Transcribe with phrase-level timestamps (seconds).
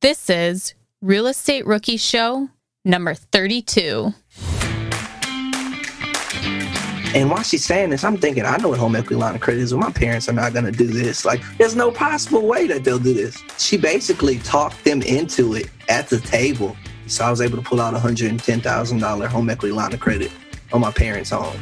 [0.00, 2.50] This is Real Estate Rookie Show
[2.84, 4.14] number 32.
[7.16, 9.60] And while she's saying this, I'm thinking, I know what home equity line of credit
[9.60, 11.24] is, but my parents are not going to do this.
[11.24, 13.42] Like, there's no possible way that they'll do this.
[13.58, 16.76] She basically talked them into it at the table.
[17.08, 20.30] So I was able to pull out a $110,000 home equity line of credit
[20.72, 21.58] on my parents' home.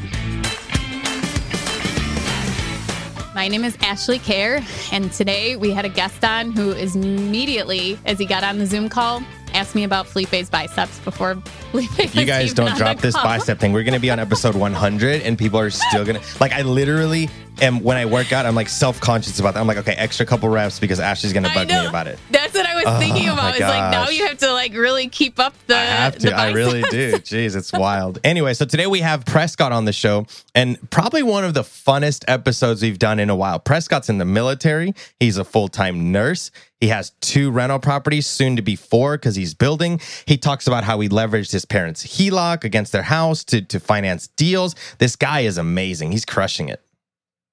[3.36, 4.64] My name is Ashley Kehr,
[4.94, 8.64] and today we had a guest on who is immediately, as he got on the
[8.64, 11.34] Zoom call, asked me about Felipe's biceps before
[11.70, 12.14] Felipe.
[12.14, 13.74] You guys don't drop this bicep thing.
[13.74, 16.52] We're gonna be on episode 100, and people are still gonna like.
[16.52, 17.28] I literally
[17.60, 18.46] am when I work out.
[18.46, 19.60] I'm like self conscious about that.
[19.60, 22.18] I'm like, okay, extra couple reps because Ashley's gonna bug me about it.
[22.30, 23.52] That's what I was Oh, thinking about.
[23.54, 25.76] It's like now you have to like really keep up the.
[25.76, 26.32] I have to.
[26.32, 27.12] I really do.
[27.14, 28.18] Jeez, it's wild.
[28.24, 32.24] Anyway, so today we have Prescott on the show, and probably one of the funnest
[32.28, 33.58] episodes we've done in a while.
[33.58, 34.94] Prescott's in the military.
[35.20, 36.50] He's a full time nurse.
[36.80, 39.98] He has two rental properties, soon to be four, because he's building.
[40.26, 44.26] He talks about how he leveraged his parents' HELOC against their house to, to finance
[44.36, 44.74] deals.
[44.98, 46.12] This guy is amazing.
[46.12, 46.82] He's crushing it.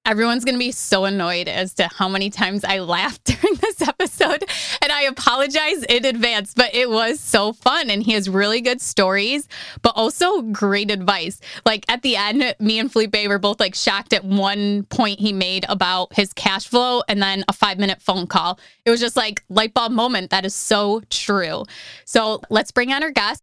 [0.06, 3.80] Everyone's going to be so annoyed as to how many times I laughed during this
[3.80, 4.44] episode.
[4.82, 7.88] And I apologize in advance, but it was so fun.
[7.88, 9.48] And he has really good stories,
[9.80, 11.40] but also great advice.
[11.64, 15.32] Like at the end, me and Felipe were both like shocked at one point he
[15.32, 18.58] made about his cash flow and then a five minute phone call.
[18.84, 20.30] It was just like light bulb moment.
[20.30, 21.64] That is so true.
[22.04, 23.42] So let's bring on our guest.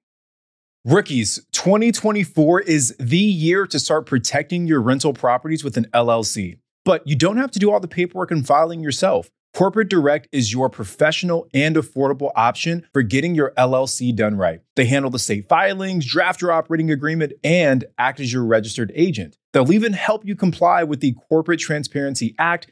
[0.83, 6.57] Rookies, 2024 is the year to start protecting your rental properties with an LLC.
[6.85, 9.29] But you don't have to do all the paperwork and filing yourself.
[9.53, 14.61] Corporate Direct is your professional and affordable option for getting your LLC done right.
[14.75, 19.37] They handle the state filings, draft your operating agreement, and act as your registered agent.
[19.53, 22.71] They'll even help you comply with the Corporate Transparency Act,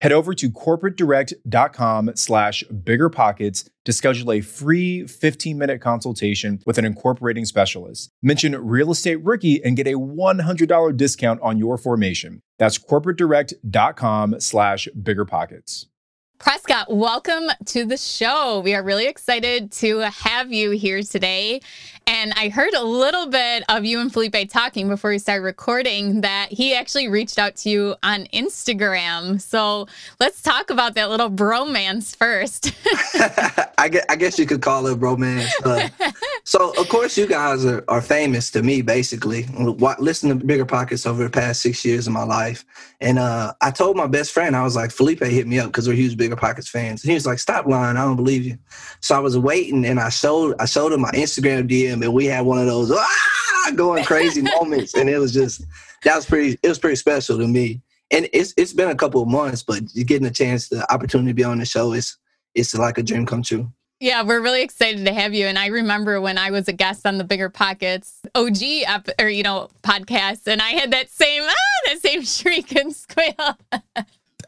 [0.00, 7.44] Head over to corporatedirect.com slash biggerpockets to schedule a free 15-minute consultation with an incorporating
[7.44, 8.10] specialist.
[8.22, 12.42] Mention Real Estate Rookie and get a $100 discount on your formation.
[12.58, 15.86] That's corporatedirect.com slash biggerpockets.
[16.38, 18.60] Prescott, welcome to the show.
[18.60, 21.60] We are really excited to have you here today.
[22.08, 26.22] And I heard a little bit of you and Felipe talking before we started recording
[26.22, 29.38] that he actually reached out to you on Instagram.
[29.38, 29.88] So
[30.18, 32.72] let's talk about that little bromance first.
[33.78, 35.50] I, guess, I guess you could call it bromance.
[35.62, 35.90] Uh,
[36.44, 39.44] so, of course, you guys are, are famous to me, basically.
[39.98, 42.64] Listen to Bigger Pockets over the past six years of my life.
[43.02, 45.86] And uh, I told my best friend, I was like, Felipe hit me up because
[45.86, 47.04] we're huge Bigger Pockets fans.
[47.04, 47.98] And he was like, stop lying.
[47.98, 48.58] I don't believe you.
[49.00, 52.26] So I was waiting and I showed I showed him my Instagram DM and we
[52.26, 55.62] had one of those ah, going crazy moments, and it was just
[56.04, 56.58] that was pretty.
[56.62, 57.80] It was pretty special to me.
[58.10, 61.34] And it's it's been a couple of months, but getting a chance, the opportunity to
[61.34, 62.16] be on the show is
[62.54, 63.70] it's like a dream come true.
[64.00, 65.46] Yeah, we're really excited to have you.
[65.46, 69.28] And I remember when I was a guest on the Bigger Pockets OG up or
[69.28, 71.54] you know podcast, and I had that same ah,
[71.86, 73.58] that same shriek and squeal.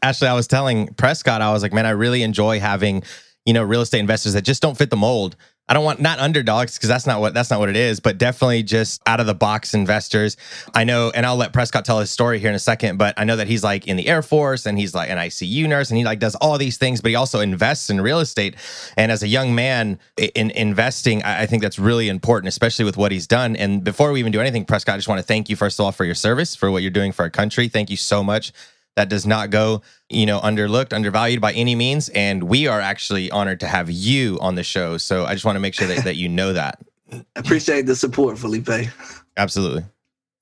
[0.01, 3.03] Ashley, I was telling Prescott, I was like, man, I really enjoy having
[3.45, 5.35] you know real estate investors that just don't fit the mold
[5.71, 8.17] I don't want not underdogs because that's not what that's not what it is, but
[8.17, 10.35] definitely just out of the box investors.
[10.75, 13.23] I know, and I'll let Prescott tell his story here in a second, but I
[13.23, 15.97] know that he's like in the Air Force and he's like an ICU nurse and
[15.97, 18.57] he like does all these things, but he also invests in real estate.
[18.97, 23.13] And as a young man in investing, I think that's really important, especially with what
[23.13, 23.55] he's done.
[23.55, 25.85] And before we even do anything, Prescott, I just want to thank you first of
[25.85, 27.69] all for your service, for what you're doing for our country.
[27.69, 28.51] Thank you so much
[28.95, 32.09] that does not go, you know, underlooked, undervalued by any means.
[32.09, 34.97] And we are actually honored to have you on the show.
[34.97, 36.79] So I just want to make sure that, that you know that.
[37.35, 38.89] Appreciate the support, Felipe.
[39.37, 39.83] Absolutely.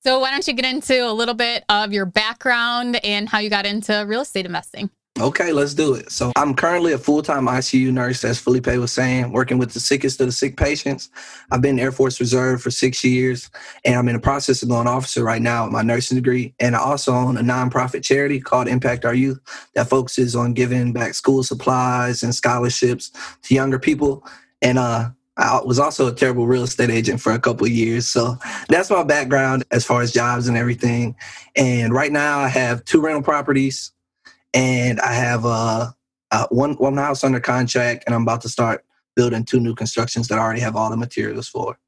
[0.02, 3.50] So why don't you get into a little bit of your background and how you
[3.50, 4.90] got into real estate investing?
[5.20, 6.10] Okay, let's do it.
[6.10, 10.18] So I'm currently a full-time ICU nurse, as Felipe was saying, working with the sickest
[10.18, 11.10] of the sick patients.
[11.50, 13.50] I've been Air Force Reserve for six years,
[13.84, 16.54] and I'm in the process of going officer right now with my nursing degree.
[16.58, 19.40] And I also own a nonprofit charity called Impact Our Youth
[19.74, 23.12] that focuses on giving back school supplies and scholarships
[23.42, 24.26] to younger people.
[24.62, 28.08] And uh, I was also a terrible real estate agent for a couple years.
[28.08, 28.38] So
[28.70, 31.14] that's my background as far as jobs and everything.
[31.56, 33.92] And right now I have two rental properties
[34.54, 35.90] and I have uh,
[36.30, 38.84] uh, one one house under contract, and I'm about to start
[39.16, 41.78] building two new constructions that I already have all the materials for.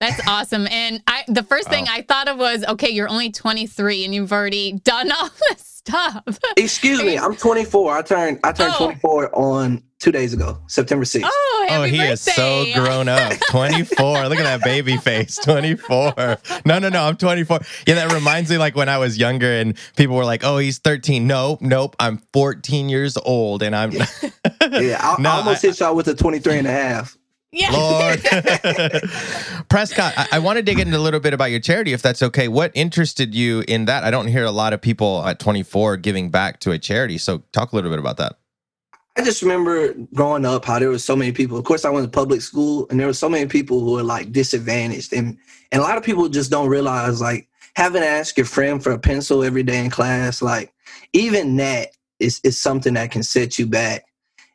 [0.00, 0.66] That's awesome.
[0.68, 1.74] And I the first wow.
[1.74, 5.66] thing I thought of was, okay, you're only 23 and you've already done all this
[5.66, 6.38] stuff.
[6.56, 7.96] Excuse me, I'm 24.
[7.96, 8.86] I turned I turned oh.
[8.86, 11.22] 24 on two days ago, September 6th.
[11.24, 12.12] Oh, oh he birthday.
[12.12, 13.32] is so grown up.
[13.50, 14.28] 24.
[14.28, 15.36] Look at that baby face.
[15.36, 16.38] 24.
[16.64, 17.04] No, no, no.
[17.04, 17.60] I'm 24.
[17.86, 20.78] Yeah, that reminds me like when I was younger and people were like, oh, he's
[20.78, 21.26] 13.
[21.26, 21.96] No, nope.
[21.98, 23.92] I'm 14 years old and I'm.
[23.92, 27.16] yeah, I, no, I almost I, hit y'all with a 23 and a half.
[27.52, 27.70] Yeah.
[27.70, 28.20] Lord.
[29.70, 32.22] Prescott, I, I want to dig into a little bit about your charity, if that's
[32.22, 32.48] okay.
[32.48, 34.04] What interested you in that?
[34.04, 37.16] I don't hear a lot of people at 24 giving back to a charity.
[37.16, 38.36] So talk a little bit about that.
[39.16, 41.56] I just remember growing up how there were so many people.
[41.56, 44.02] Of course, I went to public school, and there were so many people who were
[44.02, 45.38] like disadvantaged, and
[45.72, 48.92] and a lot of people just don't realize like having to ask your friend for
[48.92, 50.72] a pencil every day in class, like
[51.12, 54.04] even that is is something that can set you back.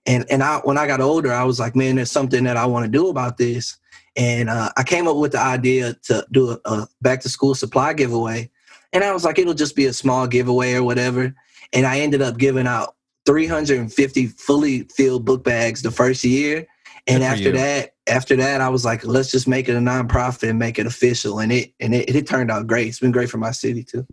[0.06, 2.66] And and I when I got older, I was like, man, there's something that I
[2.66, 3.78] want to do about this.
[4.16, 7.56] And uh, I came up with the idea to do a, a back to school
[7.56, 8.50] supply giveaway.
[8.94, 11.34] And I was like, it'll just be a small giveaway or whatever.
[11.72, 12.96] And I ended up giving out
[13.26, 16.66] 350 fully filled book bags the first year.
[17.08, 17.52] And after you.
[17.54, 20.86] that, after that, I was like, let's just make it a nonprofit and make it
[20.86, 21.40] official.
[21.40, 22.88] And it and it, it turned out great.
[22.88, 24.06] It's been great for my city too.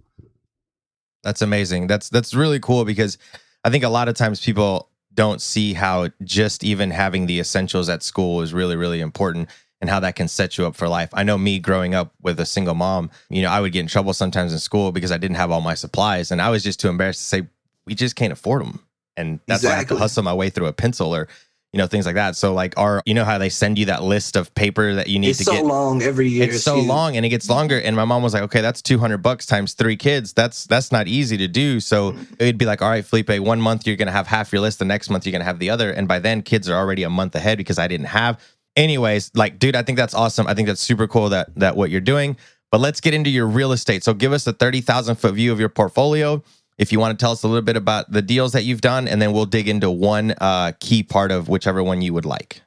[1.23, 1.87] That's amazing.
[1.87, 3.19] That's that's really cool because
[3.65, 7.89] I think a lot of times people don't see how just even having the essentials
[7.89, 9.49] at school is really, really important
[9.81, 11.11] and how that can set you up for life.
[11.13, 13.87] I know me growing up with a single mom, you know, I would get in
[13.87, 16.81] trouble sometimes in school because I didn't have all my supplies and I was just
[16.81, 17.49] too embarrassed to say,
[17.85, 18.81] we just can't afford them
[19.19, 19.69] and that's exactly.
[19.69, 21.29] why I have to hustle my way through a pencil or
[21.73, 22.35] you know things like that.
[22.35, 25.19] So like our you know how they send you that list of paper that you
[25.19, 25.51] need to get?
[25.51, 26.49] it's to so get long every year.
[26.49, 27.79] It's, so long and it gets longer.
[27.79, 30.33] And my mom was like, okay, that's two hundred bucks times three kids.
[30.33, 31.81] That's that's not easy to do.
[31.81, 34.79] So it'd be like, all right, Felipe, one month you're gonna have half your list,
[34.79, 37.11] the next month you're gonna have the other, and by then kids are already a
[37.11, 38.41] month ahead because I didn't have.
[38.77, 40.47] Anyways, like, dude, I think that's awesome.
[40.47, 42.37] I think that's super cool that that what you're doing.
[42.71, 44.05] But let's get into your real estate.
[44.05, 46.43] So give us a thirty thousand foot view of your portfolio
[46.79, 49.09] if you want to tell us a little bit about the deals that you've done,
[49.09, 52.63] and then we'll dig into one uh, key part of whichever one you would like.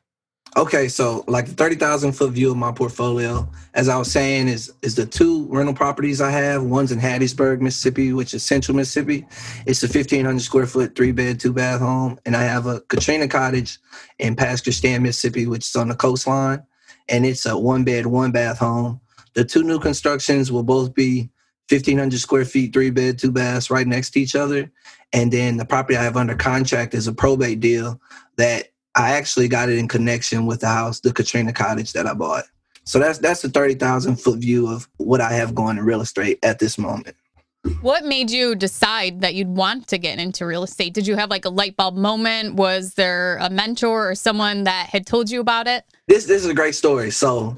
[0.58, 4.50] Okay, so like the thirty thousand foot view of my portfolio, as I was saying,
[4.50, 6.62] is is the two rental properties I have.
[6.63, 9.25] One's in Hattiesburg, Mississippi, which is central Mississippi.
[9.65, 12.82] It's a fifteen hundred square foot, three bed, two bath home, and I have a
[12.82, 13.80] Katrina Cottage
[14.20, 16.62] in Pass Christian, Mississippi, which is on the coastline,
[17.08, 19.00] and it's a one bed, one bath home.
[19.36, 21.30] The two new constructions will both be
[21.71, 24.71] 1500 square feet, three bed, two baths, right next to each other.
[25.13, 27.99] And then the property I have under contract is a probate deal
[28.37, 32.13] that I actually got it in connection with the house, the Katrina cottage that I
[32.13, 32.45] bought.
[32.83, 36.39] So that's that's the 30,000 foot view of what I have going in real estate
[36.43, 37.15] at this moment.
[37.82, 40.94] What made you decide that you'd want to get into real estate?
[40.94, 42.56] Did you have like a light bulb moment?
[42.56, 45.84] Was there a mentor or someone that had told you about it?
[46.08, 47.10] This this is a great story.
[47.10, 47.58] So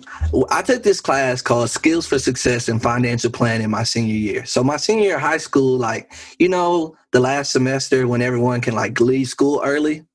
[0.49, 4.45] I took this class called Skills for Success in Financial Planning my senior year.
[4.45, 8.75] So my senior year high school, like you know, the last semester when everyone can
[8.75, 10.05] like leave school early.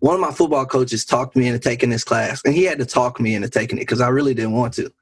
[0.00, 2.86] One of my football coaches talked me into taking this class, and he had to
[2.86, 4.92] talk me into taking it because I really didn't want to.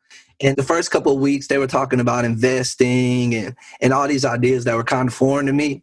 [0.42, 4.25] And the first couple of weeks, they were talking about investing and and all these
[4.25, 5.82] ideas that were kind of foreign to me.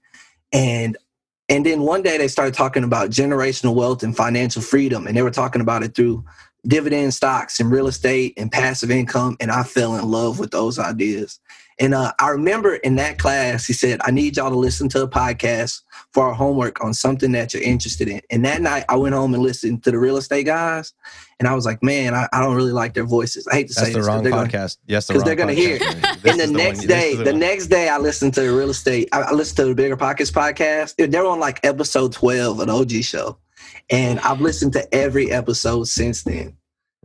[0.51, 0.97] And
[1.49, 5.21] and then one day they started talking about generational wealth and financial freedom, and they
[5.21, 6.25] were talking about it through
[6.65, 9.37] dividend stocks and real estate and passive income.
[9.39, 11.39] And I fell in love with those ideas.
[11.79, 15.03] And uh, I remember in that class, he said, I need y'all to listen to
[15.03, 18.21] a podcast for our homework on something that you're interested in.
[18.31, 20.93] And that night, I went home and listened to the real estate guys.
[21.39, 23.47] And I was like, man, I, I don't really like their voices.
[23.47, 24.07] I hate to That's say the this.
[24.07, 24.77] wrong Gonna, podcast.
[24.87, 25.77] yes, because they're going to hear.
[25.79, 25.83] it.
[26.25, 29.09] and the next one, day, the, the next day, I listened to real estate.
[29.11, 30.95] I, I listened to the Bigger Pockets podcast.
[30.97, 33.37] They're on like episode 12 of the OG show.
[33.89, 36.57] And I've listened to every episode since then.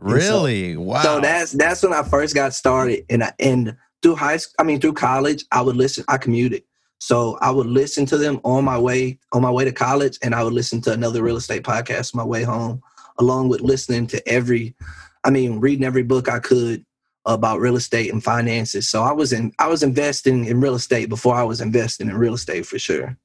[0.03, 0.73] Really?
[0.73, 1.01] So, wow.
[1.01, 4.63] So that's that's when I first got started, and I, and through high school, I
[4.63, 6.03] mean through college, I would listen.
[6.09, 6.63] I commuted,
[6.99, 10.35] so I would listen to them on my way on my way to college, and
[10.35, 12.81] I would listen to another real estate podcast on my way home,
[13.23, 14.75] along with listening to every,
[15.23, 16.85] I mean, reading every book I could
[17.25, 18.89] about real estate and finances.
[18.89, 22.17] So I was in I was investing in real estate before I was investing in
[22.17, 23.17] real estate for sure.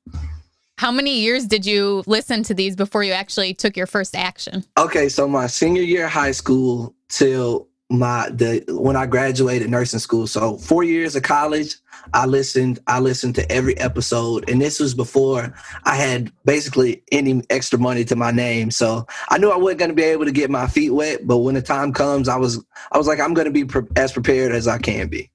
[0.78, 4.64] How many years did you listen to these before you actually took your first action?
[4.78, 9.99] Okay, so my senior year of high school till my the when I graduated nursing
[9.99, 10.26] school.
[10.26, 11.76] So four years of college,
[12.12, 12.80] I listened.
[12.87, 15.54] I listened to every episode, and this was before
[15.85, 18.71] I had basically any extra money to my name.
[18.71, 21.26] So I knew I wasn't going to be able to get my feet wet.
[21.26, 23.88] But when the time comes, I was I was like, I'm going to be pre-
[23.97, 25.30] as prepared as I can be.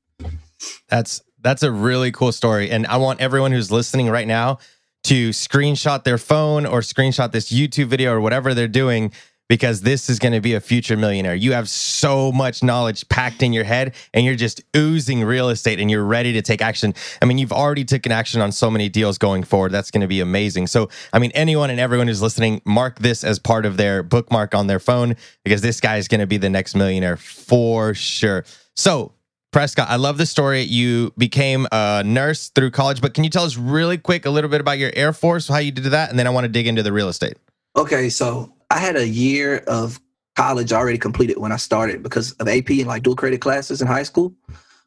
[0.90, 4.60] That's that's a really cool story, and I want everyone who's listening right now
[5.06, 9.12] to screenshot their phone or screenshot this YouTube video or whatever they're doing
[9.50, 11.36] because this is going to be a future millionaire.
[11.36, 15.80] You have so much knowledge packed in your head and you're just oozing real estate
[15.80, 16.94] and you're ready to take action.
[17.22, 19.72] I mean, you've already taken action on so many deals going forward.
[19.72, 20.68] That's going to be amazing.
[20.68, 24.56] So, I mean, anyone and everyone who's listening, mark this as part of their bookmark
[24.56, 28.46] on their phone because this guy is going to be the next millionaire for sure.
[28.76, 29.14] So,
[29.52, 30.62] Prescott, I love the story.
[30.62, 34.50] You became a nurse through college, but can you tell us really quick a little
[34.50, 36.66] bit about your Air Force, how you did that, and then I want to dig
[36.66, 37.38] into the real estate.
[37.76, 40.02] Okay, so I had a year of
[40.36, 43.88] college already completed when I started because of AP and like dual credit classes in
[43.88, 44.34] high school.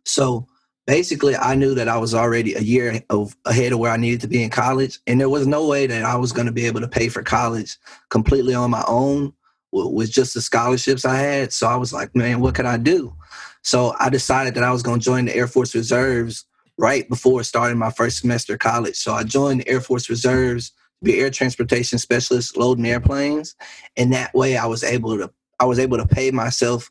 [0.05, 0.49] So
[0.88, 4.21] basically, I knew that I was already a year of ahead of where I needed
[4.23, 6.66] to be in college, and there was no way that I was going to be
[6.66, 7.76] able to pay for college
[8.09, 9.33] completely on my own
[9.71, 11.52] with just the scholarships I had.
[11.52, 13.14] So I was like, man, what could I do?
[13.62, 16.45] So I decided that I was going to join the Air Force Reserves
[16.76, 18.97] right before starting my first semester of college.
[18.97, 20.73] So I joined the Air Force Reserves
[21.03, 23.55] be air transportation specialist loading airplanes.
[23.97, 26.91] And that way i was able to i was able to pay myself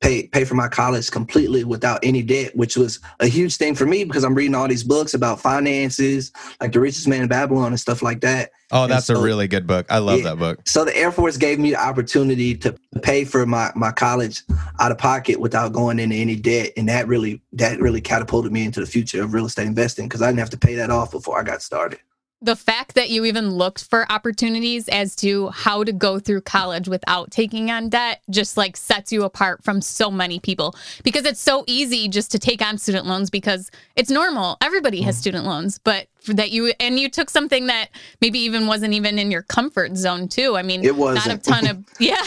[0.00, 3.84] pay pay for my college completely without any debt which was a huge thing for
[3.86, 7.68] me because i'm reading all these books about finances like the richest man in babylon
[7.68, 8.50] and stuff like that.
[8.72, 9.84] Oh that's so, a really good book.
[9.90, 10.60] I love yeah, that book.
[10.64, 14.44] So the air force gave me the opportunity to pay for my my college
[14.78, 16.72] out of pocket without going into any debt.
[16.76, 20.22] And that really that really catapulted me into the future of real estate investing because
[20.22, 21.98] i didn't have to pay that off before i got started
[22.42, 26.88] the fact that you even looked for opportunities as to how to go through college
[26.88, 30.74] without taking on debt just like sets you apart from so many people.
[31.04, 34.56] Because it's so easy just to take on student loans because it's normal.
[34.62, 35.20] Everybody has mm.
[35.20, 37.88] student loans but that you and you took something that
[38.20, 40.56] maybe even wasn't even in your comfort zone too.
[40.56, 42.22] I mean it was not a ton of yeah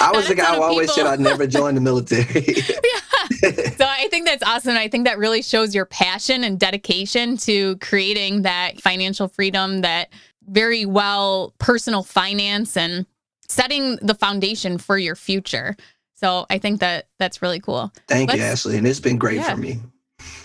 [0.00, 2.24] i was the guy who always said i'd never join the military.
[2.68, 3.07] Yeah
[3.40, 4.76] so I think that's awesome.
[4.76, 10.08] I think that really shows your passion and dedication to creating that financial freedom, that
[10.48, 13.06] very well personal finance and
[13.48, 15.76] setting the foundation for your future.
[16.14, 17.92] So I think that that's really cool.
[18.08, 18.76] Thank let's, you, Ashley.
[18.78, 19.54] And it's been great yeah.
[19.54, 19.80] for me.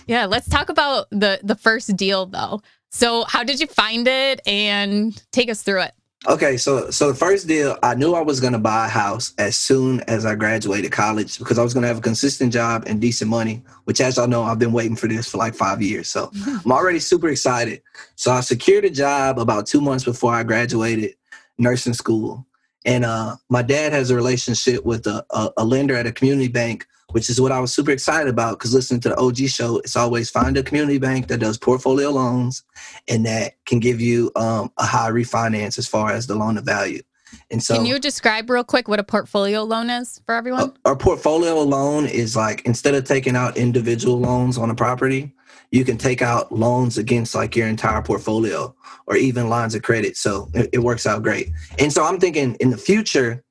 [0.06, 0.26] Yeah.
[0.26, 2.62] Let's talk about the the first deal though.
[2.90, 5.92] So how did you find it and take us through it?
[6.26, 9.34] Okay, so so the first deal, I knew I was going to buy a house
[9.36, 12.84] as soon as I graduated college because I was going to have a consistent job
[12.86, 13.62] and decent money.
[13.84, 16.30] Which, as y'all know, I've been waiting for this for like five years, so
[16.64, 17.82] I'm already super excited.
[18.16, 21.14] So I secured a job about two months before I graduated
[21.58, 22.46] nursing school,
[22.86, 26.48] and uh, my dad has a relationship with a, a, a lender at a community
[26.48, 29.78] bank which is what I was super excited about because listening to the OG show,
[29.78, 32.64] it's always find a community bank that does portfolio loans
[33.08, 36.60] and that can give you um, a high refinance as far as the loan to
[36.60, 37.02] value.
[37.50, 40.72] And so, can you describe real quick what a portfolio loan is for everyone?
[40.84, 45.34] A, a portfolio loan is like instead of taking out individual loans on a property,
[45.70, 48.74] you can take out loans against like your entire portfolio
[49.06, 50.16] or even lines of credit.
[50.16, 51.50] So it, it works out great.
[51.78, 53.42] And so I'm thinking in the future,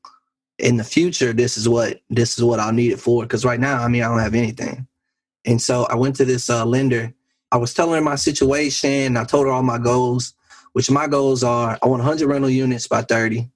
[0.59, 3.23] in the future, this is what this is what I'll need it for.
[3.23, 4.87] Because right now, I mean, I don't have anything.
[5.45, 7.13] And so I went to this uh, lender.
[7.51, 9.17] I was telling her my situation.
[9.17, 10.33] I told her all my goals,
[10.73, 13.49] which my goals are: I want 100 rental units by 30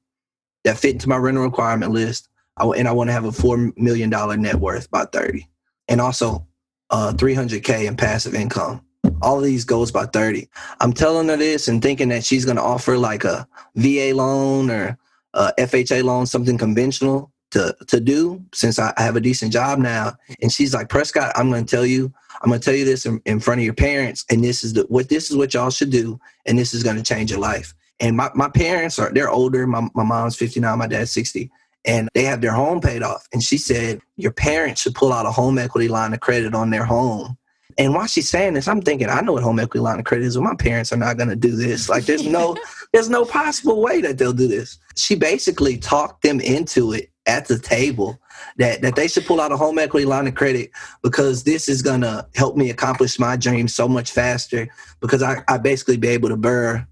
[0.64, 2.28] that fit into my rental requirement list,
[2.58, 5.48] I, and I want to have a four million dollar net worth by 30,
[5.88, 6.46] and also
[6.90, 8.82] uh, 300k in passive income.
[9.22, 10.50] All of these goals by 30.
[10.82, 14.70] I'm telling her this and thinking that she's going to offer like a VA loan
[14.70, 14.98] or
[15.38, 19.80] Uh, a FHA loan, something conventional to to do since I have a decent job
[19.80, 20.16] now.
[20.42, 23.06] And she's like, Prescott, I'm going to tell you, I'm going to tell you this
[23.06, 25.70] in, in, front of your parents, and this is the what this is what y'all
[25.70, 27.74] should do, and this is going to change your life.
[28.00, 29.66] And my, my parents are they're older.
[29.68, 31.50] My my mom's 59, my dad's 60
[31.88, 33.28] and they have their home paid off.
[33.34, 36.70] And she said, Your parents should pull out a home equity line of credit on
[36.70, 37.38] their home.
[37.78, 40.26] And while she's saying this, I'm thinking, I know what home equity line of credit
[40.26, 41.90] is, but my parents are not gonna do this.
[41.90, 42.58] Like there's no
[42.94, 44.78] there's no possible way that they'll do this.
[44.96, 48.20] She basically talked them into it at the table
[48.58, 50.72] that, that they should pull out a home equity line of credit
[51.04, 54.68] because this is gonna help me accomplish my dream so much faster
[55.02, 56.88] because I, I basically be able to BRRRR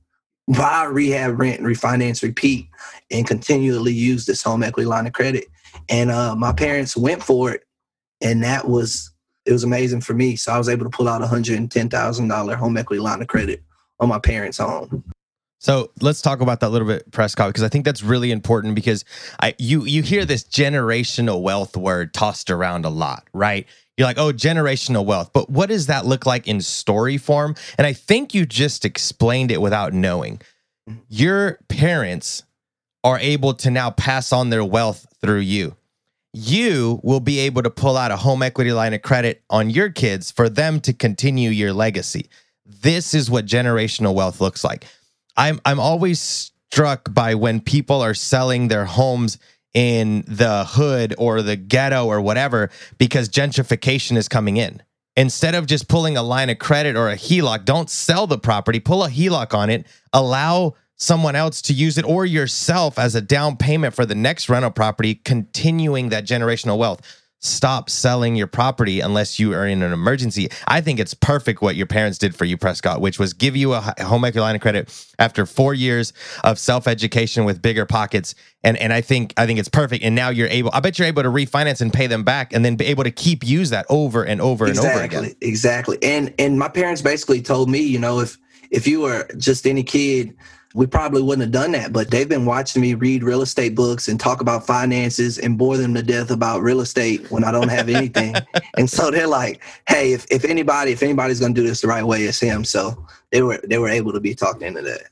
[0.47, 2.67] buy, rehab, rent, and refinance, repeat,
[3.11, 5.45] and continually use this home equity line of credit.
[5.89, 7.63] And uh, my parents went for it,
[8.21, 9.11] and that was
[9.45, 10.35] it was amazing for me.
[10.35, 13.01] So I was able to pull out a hundred and ten thousand dollar home equity
[13.01, 13.63] line of credit
[13.99, 15.03] on my parents' home.
[15.59, 18.75] So let's talk about that a little bit, Prescott, because I think that's really important
[18.75, 19.05] because
[19.39, 23.65] I you you hear this generational wealth word tossed around a lot, right?
[23.97, 25.31] You're like, oh, generational wealth.
[25.33, 27.55] But what does that look like in story form?
[27.77, 30.41] And I think you just explained it without knowing.
[30.89, 30.99] Mm-hmm.
[31.09, 32.43] Your parents
[33.03, 35.75] are able to now pass on their wealth through you.
[36.33, 39.89] You will be able to pull out a home equity line of credit on your
[39.89, 42.29] kids for them to continue your legacy.
[42.65, 44.85] This is what generational wealth looks like.
[45.37, 49.37] I'm I'm always struck by when people are selling their homes
[49.73, 54.81] in the hood or the ghetto or whatever because gentrification is coming in.
[55.17, 58.79] Instead of just pulling a line of credit or a HELOC, don't sell the property,
[58.79, 63.21] pull a HELOC on it, allow someone else to use it or yourself as a
[63.21, 67.01] down payment for the next rental property, continuing that generational wealth
[67.45, 70.49] stop selling your property unless you are in an emergency.
[70.67, 73.73] I think it's perfect what your parents did for you, Prescott, which was give you
[73.73, 78.35] a home equity line of credit after four years of self education with bigger pockets.
[78.63, 80.03] And and I think I think it's perfect.
[80.03, 80.71] And now you're able.
[80.73, 83.11] I bet you're able to refinance and pay them back, and then be able to
[83.11, 85.35] keep use that over and over exactly, and over again.
[85.41, 85.97] Exactly.
[86.01, 88.37] And and my parents basically told me, you know, if
[88.71, 90.35] if you were just any kid
[90.75, 91.93] we probably wouldn't have done that.
[91.93, 95.77] But they've been watching me read real estate books and talk about finances and bore
[95.77, 98.35] them to death about real estate when I don't have anything.
[98.77, 102.03] and so they're like, hey, if, if anybody, if anybody's gonna do this the right
[102.03, 102.65] way, it's him.
[102.65, 105.03] So they were they were able to be talked into that.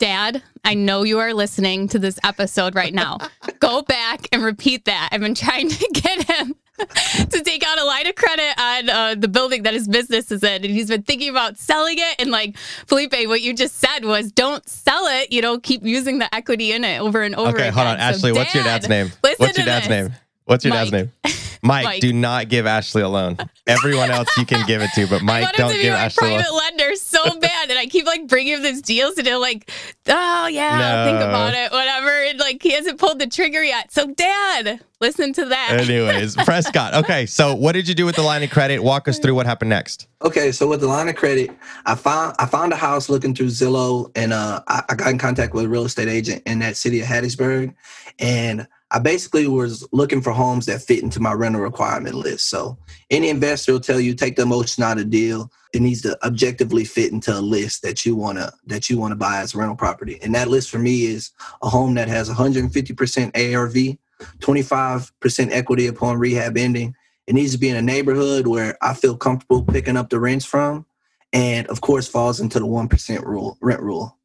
[0.00, 3.18] Dad, I know you are listening to this episode right now.
[3.60, 5.08] Go back and repeat that.
[5.12, 9.14] I've been trying to get him to take out a line of credit on uh,
[9.16, 10.64] the building that his business is in.
[10.64, 12.20] And he's been thinking about selling it.
[12.20, 12.56] And like
[12.86, 15.32] Felipe, what you just said was don't sell it.
[15.32, 17.72] You know, keep using the equity in it over and over okay, again.
[17.72, 17.98] hold on.
[17.98, 19.12] Ashley, so what's your dad's name?
[19.20, 19.88] What's your dad's this.
[19.88, 20.12] name?
[20.44, 20.90] What's your Mike.
[20.90, 21.12] dad's name?
[21.64, 22.00] Mike, Mike.
[22.00, 23.38] do not give Ashley a loan.
[23.66, 25.98] Everyone else you can give it to, but Mike, wanted don't to be give my
[26.00, 26.40] Ashley a loan.
[26.42, 29.70] private lender so bad, and I keep like bringing him these deals, and they're like,
[30.06, 33.92] "Oh yeah, I'll think about it, whatever." And like he hasn't pulled the trigger yet.
[33.92, 35.80] So, Dad, listen to that.
[35.80, 36.94] Anyways, Prescott.
[36.94, 38.82] Okay, so what did you do with the line of credit?
[38.82, 40.06] Walk us through what happened next.
[40.22, 41.50] Okay, so with the line of credit,
[41.86, 45.16] I found I found a house looking through Zillow, and uh, I, I got in
[45.18, 47.74] contact with a real estate agent in that city of Hattiesburg,
[48.18, 52.48] and I basically was looking for homes that fit into my rental requirement list.
[52.48, 52.78] So
[53.10, 55.50] any investor will tell you take the emotion out of the deal.
[55.72, 59.38] It needs to objectively fit into a list that you wanna that you wanna buy
[59.40, 63.36] as a rental property, and that list for me is a home that has 150%
[63.36, 63.98] ARV,
[64.40, 66.94] 25% equity upon rehab ending.
[67.26, 70.44] It needs to be in a neighborhood where I feel comfortable picking up the rents
[70.44, 70.86] from,
[71.32, 74.16] and of course falls into the one percent rule rent rule.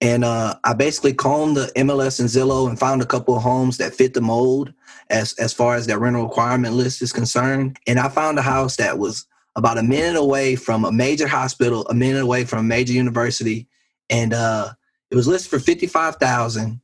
[0.00, 3.76] And uh, I basically combed the MLS and Zillow and found a couple of homes
[3.78, 4.72] that fit the mold
[5.10, 7.78] as as far as that rental requirement list is concerned.
[7.86, 11.86] And I found a house that was about a minute away from a major hospital,
[11.88, 13.68] a minute away from a major university,
[14.08, 14.72] and uh,
[15.10, 16.80] it was listed for fifty five thousand.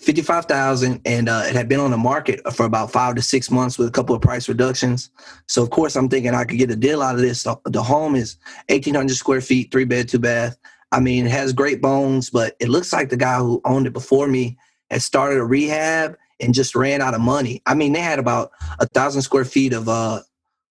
[0.00, 3.50] fifty-five thousand, and uh, it had been on the market for about five to six
[3.50, 5.10] months with a couple of price reductions.
[5.46, 7.42] So of course, I'm thinking I could get a deal out of this.
[7.42, 8.36] The, the home is
[8.68, 10.56] eighteen hundred square feet, three bed, two bath.
[10.92, 13.92] I mean, it has great bones, but it looks like the guy who owned it
[13.92, 14.58] before me
[14.90, 17.62] had started a rehab and just ran out of money.
[17.66, 20.22] I mean, they had about a thousand square feet of uh,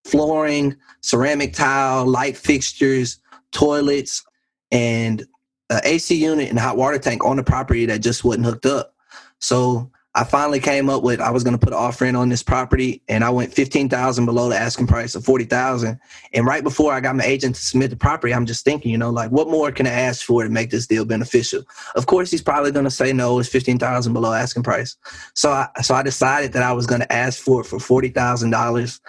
[0.06, 3.20] flooring, ceramic tile, light fixtures,
[3.52, 4.26] toilets,
[4.72, 5.26] and
[5.70, 8.96] an AC unit and hot water tank on the property that just wasn't hooked up.
[9.40, 12.28] So I finally came up with I was going to put an offer in on
[12.30, 16.00] this property, and I went fifteen thousand below the asking price of forty thousand.
[16.34, 18.98] And right before I got my agent to submit the property, I'm just thinking, you
[18.98, 21.62] know, like what more can I ask for to make this deal beneficial?
[21.94, 23.38] Of course, he's probably going to say no.
[23.38, 24.98] It's fifteen thousand below asking price.
[25.36, 28.10] So I so I decided that I was going to ask for it for forty
[28.10, 29.00] thousand dollars,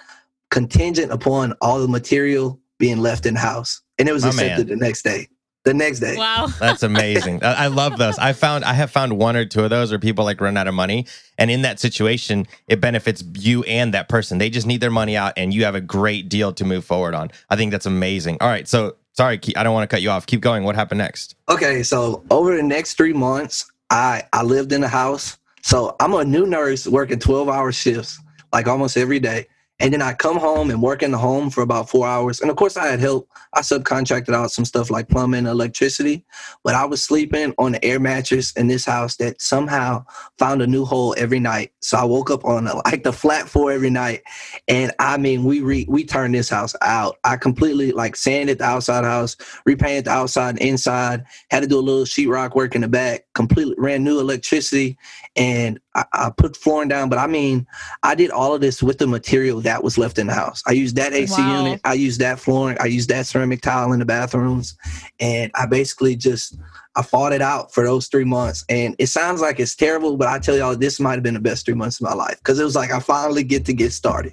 [0.50, 4.78] contingent upon all the material being left in house, and it was My accepted man.
[4.78, 5.28] the next day.
[5.68, 6.16] The next day.
[6.16, 6.46] Wow.
[6.58, 7.44] That's amazing.
[7.44, 8.18] I I love those.
[8.18, 10.66] I found I have found one or two of those where people like run out
[10.66, 11.04] of money,
[11.36, 14.38] and in that situation, it benefits you and that person.
[14.38, 17.12] They just need their money out, and you have a great deal to move forward
[17.12, 17.30] on.
[17.50, 18.38] I think that's amazing.
[18.40, 20.24] All right, so sorry, I don't want to cut you off.
[20.24, 20.64] Keep going.
[20.64, 21.34] What happened next?
[21.50, 25.36] Okay, so over the next three months, I I lived in a house.
[25.60, 28.18] So I'm a new nurse working 12 hour shifts,
[28.54, 29.48] like almost every day.
[29.80, 32.40] And then I come home and work in the home for about four hours.
[32.40, 33.28] And of course, I had help.
[33.54, 36.24] I subcontracted out some stuff like plumbing, electricity,
[36.64, 40.04] but I was sleeping on the air mattress in this house that somehow
[40.38, 41.72] found a new hole every night.
[41.80, 44.22] So I woke up on a, like the flat floor every night,
[44.66, 47.16] and I mean, we re, we turned this house out.
[47.24, 51.24] I completely like sanded the outside house, repainted the outside and inside.
[51.50, 53.24] Had to do a little sheetrock work in the back.
[53.34, 54.98] Completely ran new electricity,
[55.36, 57.08] and I, I put flooring down.
[57.08, 57.66] But I mean,
[58.02, 60.62] I did all of this with the material that was left in the house.
[60.66, 61.58] I used that AC Wow.
[61.58, 61.80] unit.
[61.84, 62.76] I used that flooring.
[62.80, 64.76] I used that ceramic tile in the bathrooms,
[65.20, 66.56] and I basically just
[66.94, 68.64] I fought it out for those three months.
[68.68, 71.40] And it sounds like it's terrible, but I tell y'all, this might have been the
[71.40, 73.92] best three months of my life because it was like I finally get to get
[73.92, 74.32] started.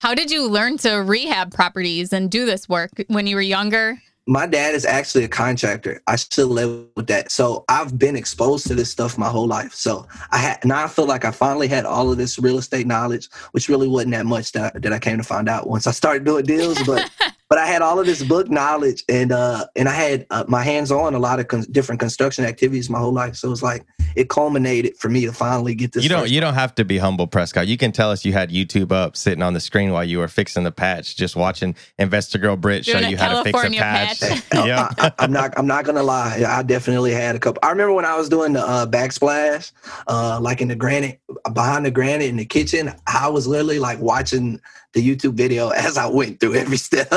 [0.00, 4.02] How did you learn to rehab properties and do this work when you were younger?
[4.26, 6.02] My dad is actually a contractor.
[6.08, 7.30] I still live with that.
[7.30, 9.72] So I've been exposed to this stuff my whole life.
[9.72, 12.88] So I had now I feel like I finally had all of this real estate
[12.88, 15.92] knowledge, which really wasn't that much that, that I came to find out once I
[15.92, 16.82] started doing deals.
[16.84, 17.08] But
[17.48, 20.62] but I had all of this book knowledge and uh and I had uh, my
[20.62, 23.36] hands on a lot of con- different construction activities my whole life.
[23.36, 26.02] So it's like it culminated for me to finally get this.
[26.02, 27.66] You don't first- you don't have to be humble, Prescott.
[27.66, 30.28] You can tell us you had YouTube up sitting on the screen while you were
[30.28, 33.64] fixing the patch, just watching Investor Girl Brit show Doing a you how to fix
[33.64, 34.20] a patch.
[34.20, 34.42] patch.
[34.66, 34.88] yeah.
[34.98, 35.54] I, am not.
[35.56, 36.44] I'm not gonna lie.
[36.46, 37.60] I definitely had a couple.
[37.62, 39.72] I remember when I was doing the uh, backsplash,
[40.08, 41.20] uh, like in the granite,
[41.52, 42.92] behind the granite in the kitchen.
[43.06, 44.60] I was literally like watching
[44.96, 47.12] the YouTube video as I went through every step.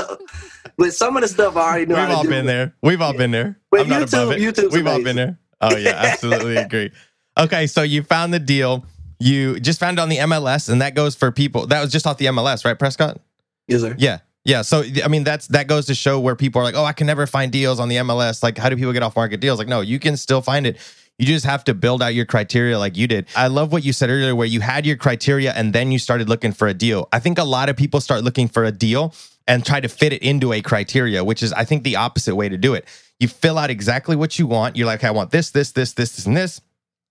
[0.77, 2.75] but some of the stuff I already knew We've all been there.
[2.83, 3.57] We've all been there.
[3.71, 4.55] But I'm not above YouTube- it.
[4.55, 5.39] YouTube's We've all been there.
[5.61, 6.91] Oh yeah, absolutely agree.
[7.37, 8.85] Okay, so you found the deal.
[9.19, 11.67] You just found it on the MLS, and that goes for people.
[11.67, 13.19] That was just off the MLS, right, Prescott?
[13.67, 13.95] Yes, sir.
[13.97, 14.19] Yeah.
[14.45, 14.61] Yeah.
[14.61, 17.07] So I mean that's that goes to show where people are like, oh, I can
[17.07, 18.41] never find deals on the MLS.
[18.41, 19.59] Like, how do people get off market deals?
[19.59, 20.77] Like, no, you can still find it.
[21.19, 23.27] You just have to build out your criteria like you did.
[23.35, 26.29] I love what you said earlier, where you had your criteria and then you started
[26.29, 27.09] looking for a deal.
[27.11, 29.13] I think a lot of people start looking for a deal
[29.45, 32.47] and try to fit it into a criteria, which is, I think, the opposite way
[32.47, 32.87] to do it.
[33.19, 34.77] You fill out exactly what you want.
[34.77, 36.61] You're like, I want this, this, this, this, this, and this.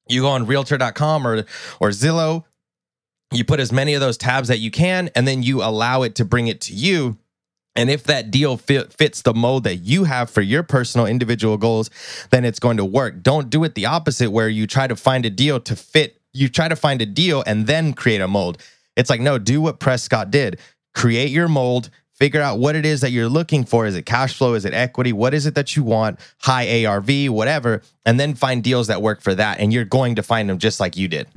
[0.08, 1.44] You go on realtor.com or
[1.80, 2.44] or Zillow,
[3.30, 6.14] you put as many of those tabs that you can, and then you allow it
[6.14, 7.18] to bring it to you.
[7.78, 11.56] And if that deal fit, fits the mold that you have for your personal individual
[11.56, 11.90] goals,
[12.30, 13.22] then it's going to work.
[13.22, 16.48] Don't do it the opposite where you try to find a deal to fit, you
[16.48, 18.60] try to find a deal and then create a mold.
[18.96, 20.58] It's like, no, do what Prescott did.
[20.92, 23.86] Create your mold, figure out what it is that you're looking for.
[23.86, 24.54] Is it cash flow?
[24.54, 25.12] Is it equity?
[25.12, 26.18] What is it that you want?
[26.38, 27.82] High ARV, whatever.
[28.04, 29.60] And then find deals that work for that.
[29.60, 31.28] And you're going to find them just like you did.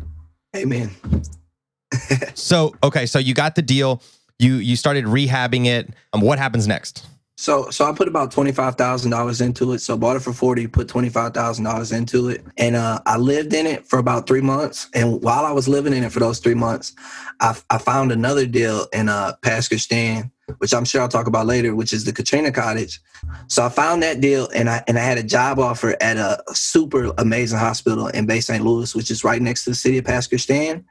[0.56, 0.90] Amen.
[2.36, 4.02] So, okay, so you got the deal.
[4.42, 5.94] You you started rehabbing it.
[6.14, 7.06] Um, what happens next?
[7.38, 9.80] So, so I put about twenty five thousand dollars into it.
[9.82, 13.18] So, bought it for forty, put twenty five thousand dollars into it, and uh, I
[13.18, 14.90] lived in it for about three months.
[14.96, 16.94] And while I was living in it for those three months,
[17.40, 21.76] I, I found another deal in uh, Pascagoula, which I'm sure I'll talk about later,
[21.76, 23.00] which is the Katrina Cottage.
[23.48, 26.44] So, I found that deal, and I and I had a job offer at a
[26.54, 28.64] super amazing hospital in Bay St.
[28.64, 30.84] Louis, which is right next to the city of Pascagoula.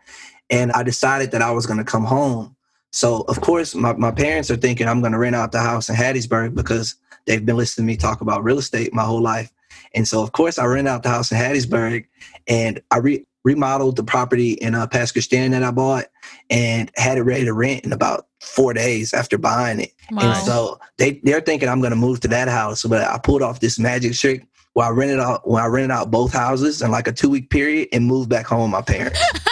[0.50, 2.56] And I decided that I was going to come home.
[2.90, 5.88] So of course, my, my parents are thinking I'm going to rent out the house
[5.88, 9.52] in Hattiesburg because they've been listening to me talk about real estate my whole life.
[9.94, 12.06] And so of course, I rent out the house in Hattiesburg,
[12.46, 16.06] and I re- remodeled the property in uh, Pascagoula that I bought,
[16.48, 19.92] and had it ready to rent in about four days after buying it.
[20.10, 20.22] Wow.
[20.22, 23.42] And so they they're thinking I'm going to move to that house, but I pulled
[23.42, 26.90] off this magic trick where I rented out when I rented out both houses in
[26.90, 29.20] like a two week period and moved back home with my parents.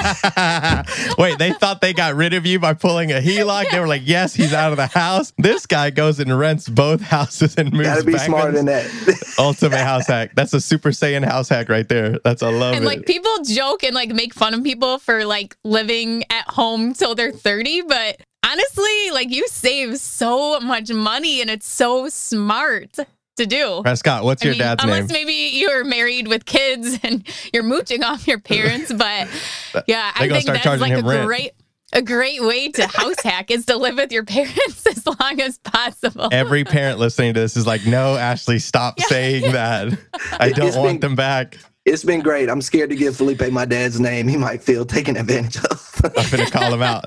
[1.18, 3.70] Wait, they thought they got rid of you by pulling a HELOC.
[3.70, 7.00] They were like, "Yes, he's out of the house." This guy goes and rents both
[7.00, 7.88] houses and moves.
[7.88, 9.34] Gotta be back smarter than that.
[9.38, 10.32] Ultimate house hack.
[10.34, 12.18] That's a Super Saiyan house hack right there.
[12.24, 12.86] That's I love And it.
[12.86, 17.14] like people joke and like make fun of people for like living at home till
[17.14, 22.96] they're 30, but honestly, like you save so much money and it's so smart
[23.40, 23.80] to do.
[23.82, 24.92] Prescott, what's I your mean, dad's name?
[24.94, 29.28] unless maybe you're married with kids and you're mooching off your parents, but
[29.86, 31.26] yeah, They I gonna think start that's charging like a him rent.
[31.26, 31.52] great
[31.92, 35.58] a great way to house hack is to live with your parents as long as
[35.58, 36.28] possible.
[36.30, 39.98] Every parent listening to this is like, "No, Ashley, stop saying that.
[40.38, 42.48] I don't It's want been- them back." It's been great.
[42.50, 44.28] I'm scared to give Felipe my dad's name.
[44.28, 46.00] He might feel taken advantage of.
[46.16, 47.06] I'm gonna call him out.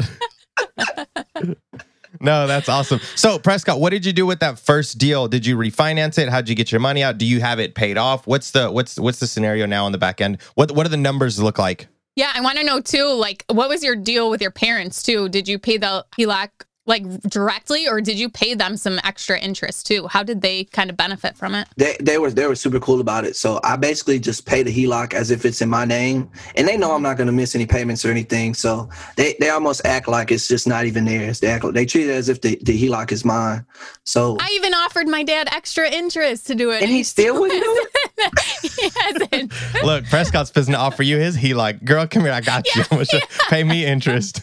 [2.23, 2.99] No, that's awesome.
[3.15, 5.27] So, Prescott, what did you do with that first deal?
[5.27, 6.29] Did you refinance it?
[6.29, 7.17] How'd you get your money out?
[7.17, 8.25] Do you have it paid off?
[8.25, 10.41] What's the what's what's the scenario now on the back end?
[10.55, 11.88] What what do the numbers look like?
[12.15, 15.29] Yeah, I want to know too, like, what was your deal with your parents too?
[15.29, 16.49] Did you pay the HELOC
[16.85, 20.07] like directly, or did you pay them some extra interest too?
[20.07, 21.67] How did they kind of benefit from it?
[21.77, 23.35] they they were they were super cool about it.
[23.37, 26.75] So I basically just pay the HELOC as if it's in my name, and they
[26.77, 28.53] know I'm not going to miss any payments or anything.
[28.53, 31.39] So they, they almost act like it's just not even theirs.
[31.39, 33.65] They act they treat it as if the, the HELOC is mine.
[34.03, 37.63] So I even offered my dad extra interest to do it, and he still wouldn't
[37.63, 38.39] do it.
[38.61, 39.53] he hasn't.
[39.85, 42.81] Look, Prescott's supposed to offer you his heloc girl, come here, I got you.
[42.91, 43.19] I'm gonna show-
[43.49, 44.41] Pay me interest.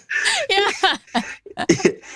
[0.48, 1.22] yeah.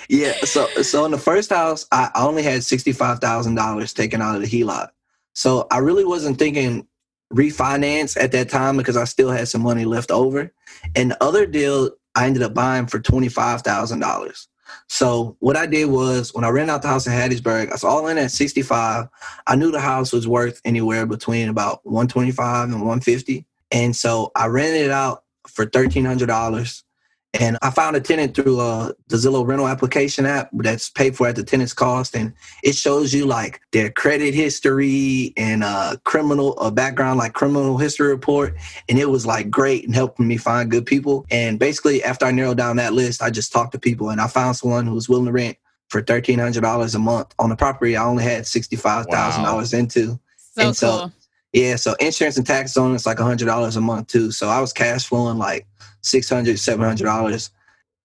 [0.09, 0.33] Yeah.
[0.43, 4.35] So so in the first house, I only had sixty five thousand dollars taken out
[4.35, 4.89] of the HELOC.
[5.33, 6.87] So I really wasn't thinking
[7.33, 10.53] refinance at that time because I still had some money left over.
[10.95, 14.47] And the other deal I ended up buying for twenty five thousand dollars.
[14.87, 17.83] So what I did was when I rented out the house in Hattiesburg, I was
[17.83, 19.07] all in at 65.
[19.47, 23.45] I knew the house was worth anywhere between about 125 and 150.
[23.71, 26.83] And so I rented it out for $1,300.
[27.39, 31.27] And I found a tenant through uh, the Zillow rental application app that's paid for
[31.27, 36.55] at the tenant's cost, and it shows you like their credit history and uh, criminal
[36.59, 38.55] uh, background, like criminal history report.
[38.89, 41.25] And it was like great and helping me find good people.
[41.29, 44.27] And basically, after I narrowed down that list, I just talked to people, and I
[44.27, 45.57] found someone who was willing to rent
[45.89, 49.43] for thirteen hundred dollars a month on the property I only had sixty five thousand
[49.43, 50.19] dollars into.
[50.37, 51.11] So And so- cool.
[51.53, 54.29] Yeah, so insurance and taxes on it's like hundred dollars a month too.
[54.31, 55.65] So I was cash flowing like
[56.05, 57.49] 600 700 dollars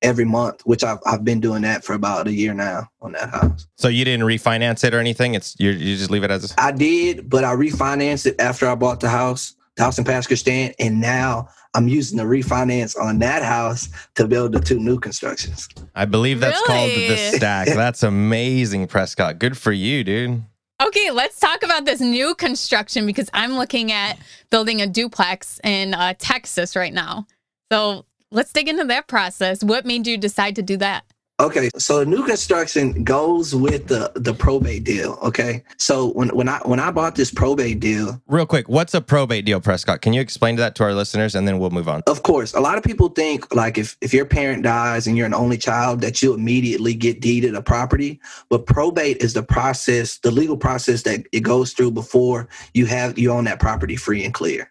[0.03, 3.31] every month, which I've I've been doing that for about a year now on that
[3.31, 3.67] house.
[3.77, 5.35] So you didn't refinance it or anything?
[5.35, 8.75] It's you you just leave it as I did, but I refinanced it after I
[8.75, 13.19] bought the house, the house in Pass Christian, and now I'm using the refinance on
[13.21, 15.69] that house to build the two new constructions.
[15.95, 17.69] I believe that's called the stack.
[17.81, 19.39] That's amazing, Prescott.
[19.39, 20.43] Good for you, dude.
[20.83, 25.93] Okay, let's talk about this new construction because I'm looking at building a duplex in
[25.93, 27.27] uh, Texas right now.
[27.70, 29.62] So let's dig into that process.
[29.62, 31.04] What made you decide to do that?
[31.40, 35.18] Okay, so the new construction goes with the the probate deal.
[35.22, 39.00] Okay, so when when I when I bought this probate deal, Real quick, what's a
[39.00, 40.02] probate deal, Prescott?
[40.02, 42.02] Can you explain that to our listeners and then we'll move on?
[42.06, 45.24] of course, a lot of people think like if if your parent dies and you're
[45.24, 50.18] an only child that you immediately get deeded a property, but probate is the process,
[50.18, 54.22] the legal process that it goes through before you have you own that property free
[54.26, 54.70] and clear.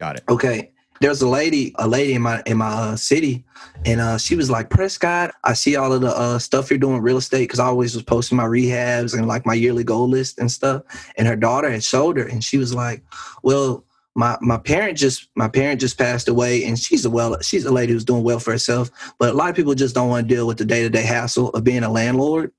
[0.00, 0.24] Got it.
[0.28, 0.71] Okay.
[1.02, 3.44] There's a lady, a lady in my in my uh, city,
[3.84, 7.02] and uh, she was like, Prescott, I see all of the uh, stuff you're doing
[7.02, 10.38] real estate because I always was posting my rehabs and like my yearly goal list
[10.38, 10.84] and stuff.
[11.18, 13.02] And her daughter had showed her, and she was like,
[13.42, 13.84] Well,
[14.14, 17.72] my my parent just my parent just passed away, and she's a well she's a
[17.72, 18.90] lady who's doing well for herself.
[19.18, 21.02] But a lot of people just don't want to deal with the day to day
[21.02, 22.52] hassle of being a landlord.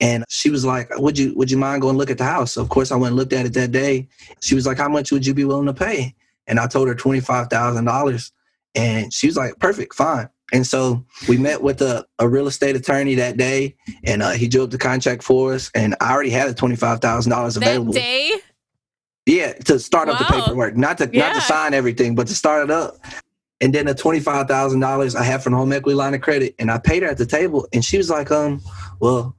[0.00, 2.68] And she was like, "Would you would you mind going look at the house?" Of
[2.68, 4.08] course, I went and looked at it that day.
[4.42, 6.14] She was like, "How much would you be willing to pay?"
[6.46, 8.32] And I told her twenty five thousand dollars,
[8.74, 12.76] and she was like, "Perfect, fine." And so we met with a, a real estate
[12.76, 15.70] attorney that day, and uh, he drew up the contract for us.
[15.74, 17.92] And I already had the twenty five thousand dollars available.
[17.92, 18.32] That day?
[19.26, 22.64] Yeah, to start up the paperwork, not to not to sign everything, but to start
[22.64, 22.96] it up.
[23.60, 26.20] And then the twenty five thousand dollars I had from the home equity line of
[26.20, 28.62] credit, and I paid her at the table, and she was like, "Um,
[29.00, 29.34] well,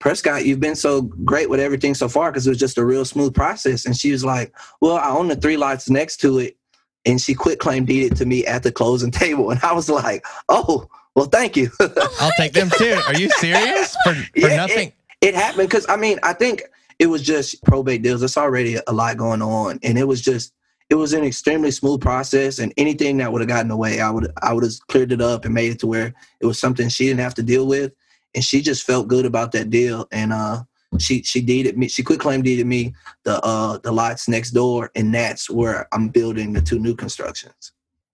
[0.00, 3.04] Prescott, you've been so great with everything so far because it was just a real
[3.04, 6.56] smooth process." And she was like, "Well, I own the three lots next to it,"
[7.04, 9.88] and she quit claim deed it to me at the closing table, and I was
[9.88, 11.70] like, "Oh, well, thank you."
[12.20, 12.98] I'll take them too.
[13.06, 13.96] Are you serious?
[14.04, 14.92] For, for Yeah, nothing?
[15.20, 16.62] it happened because I mean I think
[16.98, 18.20] it was just probate deals.
[18.20, 20.52] There's already a lot going on, and it was just
[20.88, 22.58] it was an extremely smooth process.
[22.58, 25.44] And anything that would have gotten away, I would I would have cleared it up
[25.44, 27.92] and made it to where it was something she didn't have to deal with,
[28.34, 30.06] and she just felt good about that deal.
[30.12, 30.62] And uh,
[30.98, 31.88] she she deeded me.
[31.88, 36.08] She quit claim deeded me the uh the lots next door, and that's where I'm
[36.08, 37.72] building the two new constructions.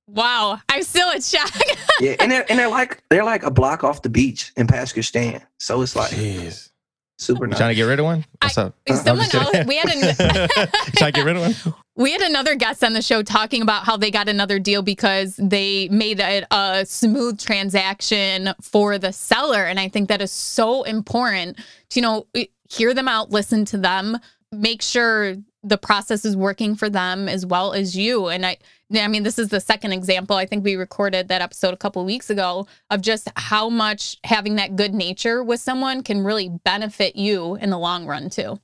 [0.09, 1.53] Wow, I'm still in shock.
[2.01, 4.93] yeah, and they're and they're like they're like a block off the beach in Pass
[4.93, 6.71] Christian, so it's like Jeez.
[7.19, 7.59] Super nice.
[7.59, 8.25] trying to get rid of one?
[8.43, 8.75] What's I- up?
[8.89, 10.49] Someone else, we had an,
[10.97, 11.75] trying to get rid of one?
[11.97, 15.37] we had another guest on the show talking about how they got another deal because
[15.37, 20.83] they made it a smooth transaction for the seller, and I think that is so
[20.83, 21.57] important
[21.91, 22.27] to you know
[22.69, 24.19] hear them out, listen to them,
[24.53, 28.29] make sure the process is working for them as well as you.
[28.29, 28.59] And I,
[28.95, 30.37] I mean, this is the second example.
[30.37, 34.55] I think we recorded that episode a couple weeks ago of just how much having
[34.57, 38.61] that good nature with someone can really benefit you in the long run too.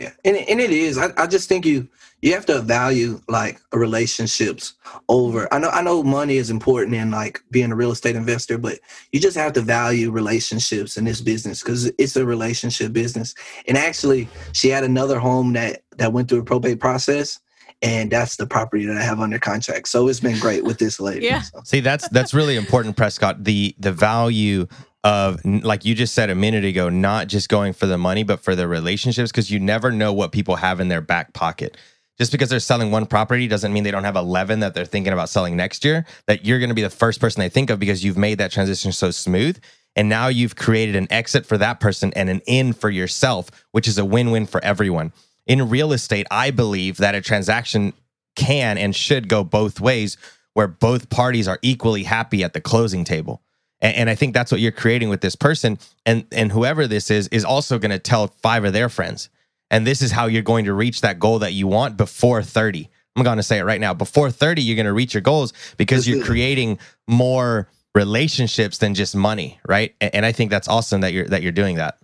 [0.00, 0.96] Yeah, and and it is.
[0.96, 1.86] I, I just think you
[2.22, 4.72] you have to value like relationships
[5.10, 5.46] over.
[5.52, 8.78] I know I know money is important in like being a real estate investor, but
[9.12, 13.34] you just have to value relationships in this business because it's a relationship business.
[13.68, 17.38] And actually, she had another home that that went through a probate process,
[17.82, 19.86] and that's the property that I have under contract.
[19.88, 21.26] So it's been great with this lady.
[21.26, 21.42] Yeah.
[21.42, 21.60] So.
[21.64, 23.44] See, that's that's really important, Prescott.
[23.44, 24.66] The the value
[25.04, 28.40] of like you just said a minute ago, not just going for the money, but
[28.40, 31.76] for the relationships, because you never know what people have in their back pocket.
[32.18, 35.14] Just because they're selling one property doesn't mean they don't have 11 that they're thinking
[35.14, 37.78] about selling next year, that you're going to be the first person they think of
[37.78, 39.58] because you've made that transition so smooth.
[39.96, 43.88] And now you've created an exit for that person and an in for yourself, which
[43.88, 45.14] is a win win for everyone.
[45.50, 47.92] In real estate, I believe that a transaction
[48.36, 50.16] can and should go both ways
[50.54, 53.42] where both parties are equally happy at the closing table.
[53.80, 55.80] And, and I think that's what you're creating with this person.
[56.06, 59.28] And and whoever this is is also going to tell five of their friends.
[59.72, 62.88] And this is how you're going to reach that goal that you want before 30.
[63.16, 63.92] I'm going to say it right now.
[63.92, 69.16] Before 30, you're going to reach your goals because you're creating more relationships than just
[69.16, 69.96] money, right?
[70.00, 71.98] And, and I think that's awesome that you're that you're doing that.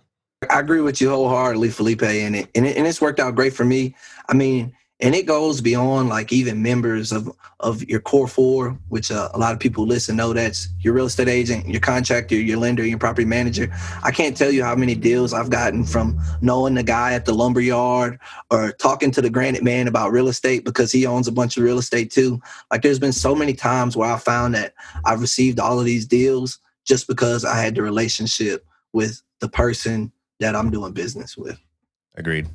[0.51, 3.53] I agree with you wholeheartedly, Felipe, and it, and it and it's worked out great
[3.53, 3.95] for me.
[4.29, 9.09] I mean, and it goes beyond like even members of of your core four, which
[9.09, 12.59] uh, a lot of people listen know that's your real estate agent, your contractor, your
[12.59, 13.71] lender, your property manager.
[14.03, 17.33] I can't tell you how many deals I've gotten from knowing the guy at the
[17.33, 18.19] lumber yard
[18.51, 21.63] or talking to the granite man about real estate because he owns a bunch of
[21.63, 22.39] real estate too.
[22.69, 26.05] Like there's been so many times where I found that I've received all of these
[26.05, 31.59] deals just because I had the relationship with the person that I'm doing business with.
[32.15, 32.47] Agreed.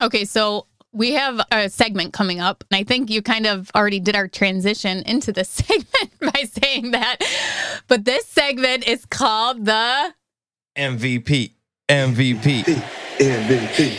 [0.00, 4.00] Okay, so we have a segment coming up, and I think you kind of already
[4.00, 7.16] did our transition into this segment by saying that.
[7.88, 10.14] But this segment is called the
[10.76, 11.52] MVP.
[11.88, 12.62] MVP.
[13.18, 13.98] MVP.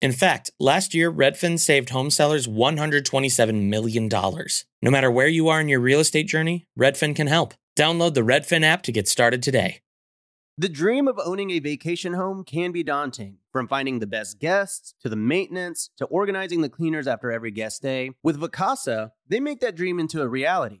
[0.00, 4.08] In fact, last year, Redfin saved home sellers $127 million.
[4.08, 7.52] No matter where you are in your real estate journey, Redfin can help.
[7.76, 9.80] Download the Redfin app to get started today.
[10.56, 13.38] The dream of owning a vacation home can be daunting.
[13.52, 17.82] From finding the best guests, to the maintenance, to organizing the cleaners after every guest
[17.82, 18.10] day.
[18.22, 20.80] With Vacasa, they make that dream into a reality.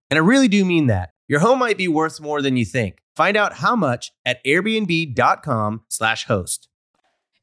[0.11, 1.13] And I really do mean that.
[1.29, 2.97] Your home might be worth more than you think.
[3.15, 6.67] Find out how much at airbnb.com/slash host.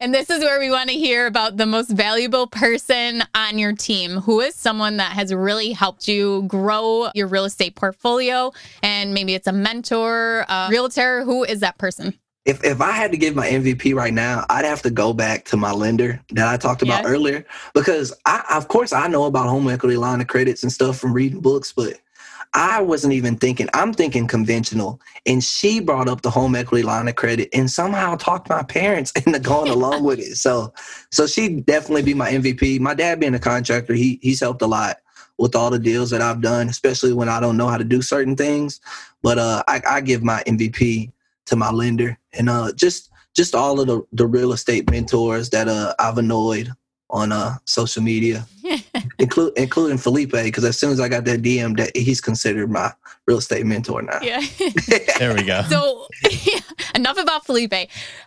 [0.00, 3.72] And this is where we want to hear about the most valuable person on your
[3.72, 4.18] team.
[4.20, 8.52] Who is someone that has really helped you grow your real estate portfolio?
[8.82, 11.24] And maybe it's a mentor, a realtor.
[11.24, 12.18] Who is that person?
[12.44, 15.44] if if I had to give my MVP right now, I'd have to go back
[15.46, 17.10] to my lender that I talked about Yes.
[17.10, 17.44] earlier
[17.74, 21.12] because I of course I know about home equity line of credits and stuff from
[21.12, 21.94] reading books, but
[22.54, 23.68] I wasn't even thinking.
[23.74, 28.16] I'm thinking conventional, and she brought up the home equity line of credit and somehow
[28.16, 30.36] talked my parents into going along with it.
[30.36, 30.72] So,
[31.10, 32.80] so she definitely be my MVP.
[32.80, 34.98] My dad being a contractor, he he's helped a lot
[35.36, 38.02] with all the deals that I've done, especially when I don't know how to do
[38.02, 38.80] certain things.
[39.22, 41.12] But uh, I, I give my MVP
[41.48, 45.68] to my lender and uh just just all of the, the real estate mentors that
[45.68, 46.70] uh I've annoyed
[47.10, 48.46] on uh social media,
[49.18, 52.92] include, including Felipe, because as soon as I got that DM, that he's considered my
[53.26, 54.18] real estate mentor now.
[54.22, 54.40] Yeah.
[55.18, 55.62] There we go.
[55.68, 56.06] so
[56.94, 57.72] enough about Felipe.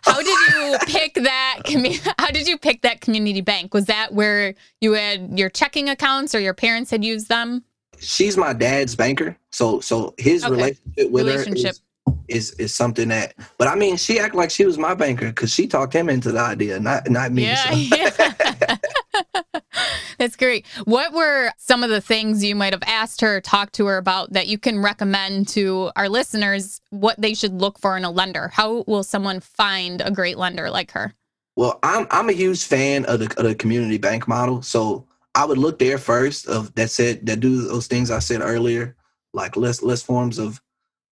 [0.02, 1.60] How did you pick that?
[1.64, 3.72] Commu- how did you pick that community bank?
[3.72, 7.64] Was that where you had your checking accounts or your parents had used them?
[7.98, 10.52] She's my dad's banker, so so his Okay.
[10.54, 11.76] relationship with Relationship.
[12.06, 13.34] her is, is is something that.
[13.58, 16.30] But I mean, she acted like she was my banker because she talked him into
[16.32, 17.44] the idea, not not me.
[17.44, 17.76] Yeah, so.
[17.76, 19.41] yeah.
[20.22, 20.64] That's great.
[20.84, 24.34] What were some of the things you might have asked her, talked to her about
[24.34, 28.46] that you can recommend to our listeners what they should look for in a lender?
[28.46, 31.12] How will someone find a great lender like her?
[31.56, 34.62] Well, I'm I'm a huge fan of the, of the community bank model.
[34.62, 38.42] So I would look there first of that said that do those things I said
[38.42, 38.94] earlier,
[39.34, 40.60] like less less forms of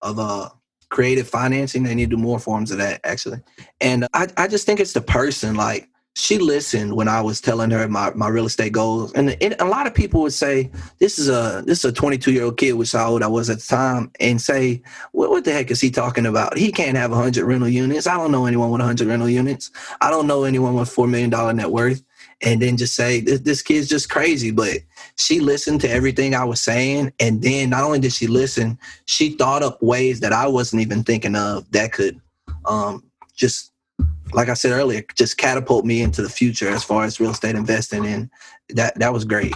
[0.03, 0.51] of uh
[0.89, 1.83] creative financing.
[1.83, 3.41] They need to do more forms of that actually.
[3.81, 5.89] And I, I just think it's the person like
[6.21, 9.11] she listened when I was telling her my, my real estate goals.
[9.15, 12.45] And, a lot of people would say, this is a this is a 22 year
[12.45, 15.53] old kid, which how old I was at the time, and say, what, what the
[15.53, 16.59] heck is he talking about?
[16.59, 18.07] He can't have 100 rental units.
[18.07, 19.71] I don't know anyone with 100 rental units.
[20.03, 22.03] I don't know anyone with $4 million net worth.
[22.43, 24.51] And then just say, this, this kid's just crazy.
[24.51, 24.79] But
[25.17, 27.13] she listened to everything I was saying.
[27.19, 31.03] And then not only did she listen, she thought up ways that I wasn't even
[31.03, 32.21] thinking of that could
[32.67, 33.05] um,
[33.35, 33.70] just,
[34.33, 37.55] like I said earlier, just catapult me into the future as far as real estate
[37.57, 38.07] investing.
[38.07, 38.31] And
[38.71, 39.55] that, that was great.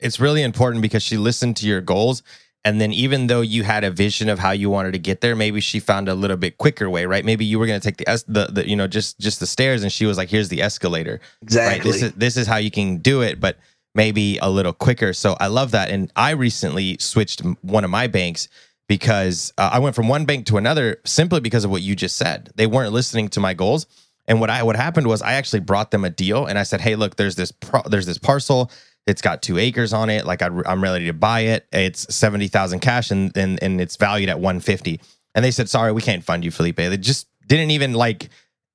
[0.00, 2.22] it's really important because she listened to your goals
[2.64, 5.36] and then even though you had a vision of how you wanted to get there
[5.36, 7.96] maybe she found a little bit quicker way right maybe you were going to take
[7.98, 10.48] the, es- the the you know just just the stairs and she was like here's
[10.48, 11.92] the escalator right Exactly.
[11.92, 13.56] this is this is how you can do it but
[13.94, 18.06] maybe a little quicker so i love that and i recently switched one of my
[18.08, 18.48] banks
[18.88, 22.16] because uh, i went from one bank to another simply because of what you just
[22.16, 22.50] said.
[22.54, 23.86] They weren't listening to my goals.
[24.28, 26.80] And what i what happened was i actually brought them a deal and i said
[26.80, 28.70] hey look there's this pro- there's this parcel.
[29.06, 30.26] It's got two acres on it.
[30.26, 31.66] Like I, i'm ready to buy it.
[31.72, 35.00] It's 70000 cash and, and and it's valued at 150
[35.34, 36.76] and they said sorry we can't fund you felipe.
[36.76, 38.30] They just didn't even like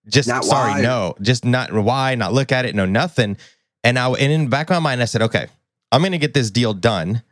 [0.07, 0.82] just Not sorry why.
[0.82, 3.38] no just not why not look at it no nothing.
[3.84, 5.47] And I and in the back of my mind I said okay
[5.91, 7.24] I'm gonna get this deal done.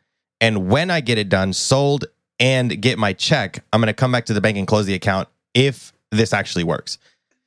[0.41, 2.05] And when I get it done sold
[2.40, 5.28] and get my check I'm gonna come back to the bank and close the account
[5.54, 6.98] if this actually works.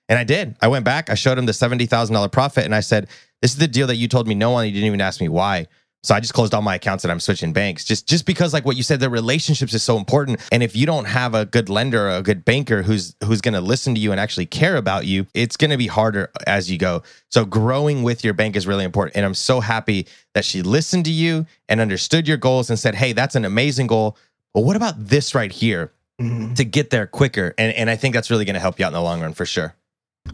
[0.09, 0.57] And I did.
[0.61, 3.09] I went back I showed him the seventy thousand dollar profit and I said
[3.41, 5.29] this is the deal that you told me no one you didn't even ask me
[5.29, 5.67] why.
[6.05, 7.85] So I just closed all my accounts and I'm switching banks.
[7.85, 10.41] Just just because like what you said the relationships is so important.
[10.51, 13.61] And if you don't have a good lender a good banker who's who's going to
[13.61, 16.77] listen to you and actually care about you it's going to be harder as you
[16.77, 17.03] go.
[17.31, 19.17] So growing with your bank is really important.
[19.17, 22.97] And I'm so happy that she listened to you and understood your goals and said
[22.97, 24.17] hey that's an amazing goal
[24.55, 26.55] but what about this right here Mhm.
[26.57, 28.89] to get there quicker and and I think that's really going to help you out
[28.89, 29.75] in the long run for sure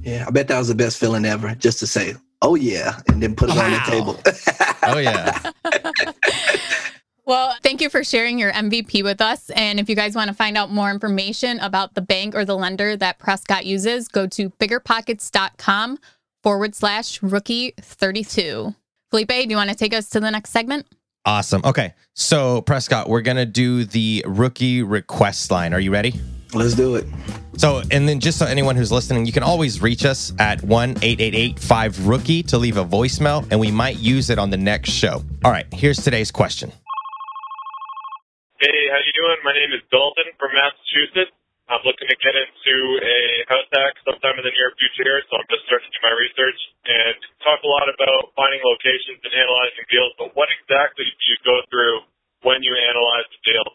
[0.02, 3.22] Yeah, I bet that was the best feeling ever, just to say, "Oh yeah," and
[3.22, 4.20] then put it on the table.
[4.82, 5.38] oh yeah
[7.24, 9.50] Well, thank you for sharing your MVP with us.
[9.50, 12.56] And if you guys want to find out more information about the bank or the
[12.56, 15.98] lender that Prescott uses, go to biggerpockets.com
[16.42, 18.74] forward slash rookie 32.
[19.10, 20.86] Felipe, do you want to take us to the next segment?
[21.28, 21.60] Awesome.
[21.62, 21.92] Okay.
[22.14, 25.74] So, Prescott, we're going to do the rookie request line.
[25.74, 26.18] Are you ready?
[26.54, 27.04] Let's do it.
[27.58, 30.90] So, and then just so anyone who's listening, you can always reach us at 1
[31.02, 34.88] 888 5 Rookie to leave a voicemail, and we might use it on the next
[34.88, 35.22] show.
[35.44, 35.66] All right.
[35.70, 36.70] Here's today's question.
[38.58, 39.36] Hey, how you doing?
[39.44, 41.36] My name is Dalton from Massachusetts.
[41.68, 45.48] I'm looking to get into a house hack sometime in the near future so I'm
[45.52, 49.84] just starting to do my research and talk a lot about finding locations and analyzing
[49.92, 50.12] deals.
[50.16, 52.08] But what exactly do you go through
[52.40, 53.68] when you analyze the deal?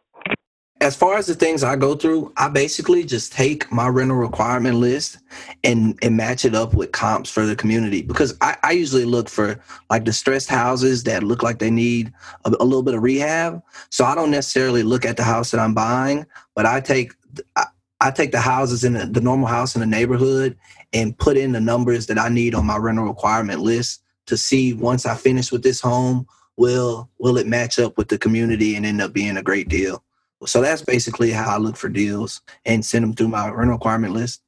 [0.82, 4.78] As far as the things I go through, I basically just take my rental requirement
[4.78, 5.20] list
[5.64, 9.30] and, and match it up with comps for the community because I, I usually look
[9.30, 12.12] for like distressed houses that look like they need
[12.44, 13.62] a, a little bit of rehab.
[13.92, 17.14] So I don't necessarily look at the house that I'm buying, but I take
[17.56, 17.68] I,
[18.04, 20.58] I take the houses in the, the normal house in the neighborhood
[20.92, 24.74] and put in the numbers that I need on my rental requirement list to see
[24.74, 26.28] once I finish with this home,
[26.58, 30.04] will will it match up with the community and end up being a great deal.
[30.46, 34.14] So that's basically how I look for deals and send them through my rental requirement
[34.14, 34.42] list.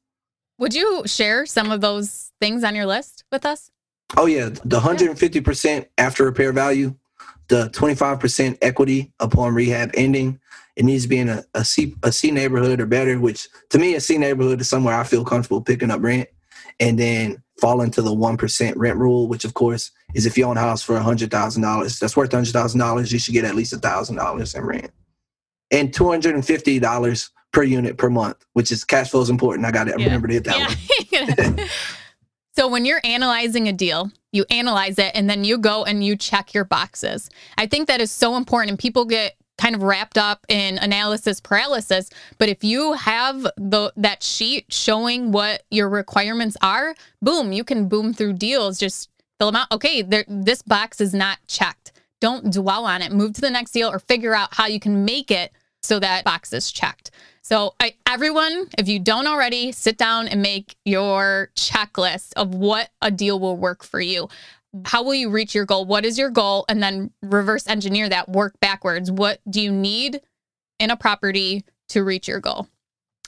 [0.58, 3.70] Would you share some of those things on your list with us?
[4.16, 6.94] Oh yeah, the 150% after repair value,
[7.48, 10.38] the 25% equity upon rehab ending.
[10.76, 13.78] It needs to be in a, a C a C neighborhood or better, which to
[13.78, 16.28] me a C neighborhood is somewhere I feel comfortable picking up rent.
[16.78, 20.44] And then fall into the one percent rent rule, which of course is if you
[20.44, 23.32] own a house for a hundred thousand dollars that's worth hundred thousand dollars, you should
[23.32, 24.90] get at least a thousand dollars in rent.
[25.70, 29.30] And two hundred and fifty dollars per unit per month, which is cash flow is
[29.30, 29.66] important.
[29.66, 30.04] I gotta Yeah.
[30.04, 31.56] remember to hit that one.
[31.58, 31.66] Yeah.
[32.54, 36.16] so when you're analyzing a deal, you analyze it and then you go and you
[36.16, 37.30] check your boxes.
[37.56, 41.40] I think that is so important and people get kind of wrapped up in analysis
[41.40, 47.64] paralysis, but if you have the that sheet showing what your requirements are, boom, you
[47.64, 49.72] can boom through deals just fill them out.
[49.72, 51.92] Okay, there, this box is not checked.
[52.20, 53.12] Don't dwell on it.
[53.12, 55.52] Move to the next deal or figure out how you can make it
[55.82, 57.10] so that box is checked.
[57.42, 62.90] So, I, everyone, if you don't already, sit down and make your checklist of what
[63.00, 64.28] a deal will work for you.
[64.84, 65.84] How will you reach your goal?
[65.84, 66.64] What is your goal?
[66.68, 69.10] And then reverse engineer that, work backwards.
[69.10, 70.20] What do you need
[70.78, 72.68] in a property to reach your goal?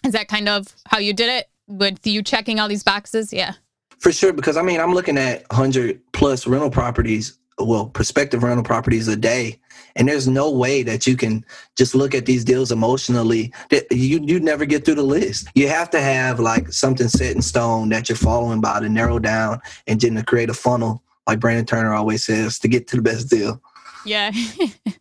[0.04, 3.32] Is that kind of how you did it with you checking all these boxes?
[3.32, 3.54] Yeah.
[3.98, 8.62] For sure, because I mean, I'm looking at 100 plus rental properties, well, prospective rental
[8.62, 9.58] properties a day,
[9.96, 11.44] and there's no way that you can
[11.76, 13.52] just look at these deals emotionally.
[13.90, 15.48] You you never get through the list.
[15.54, 19.18] You have to have like something set in stone that you're following by to narrow
[19.18, 22.96] down and then to create a funnel, like Brandon Turner always says, to get to
[22.96, 23.62] the best deal.
[24.04, 24.32] Yeah.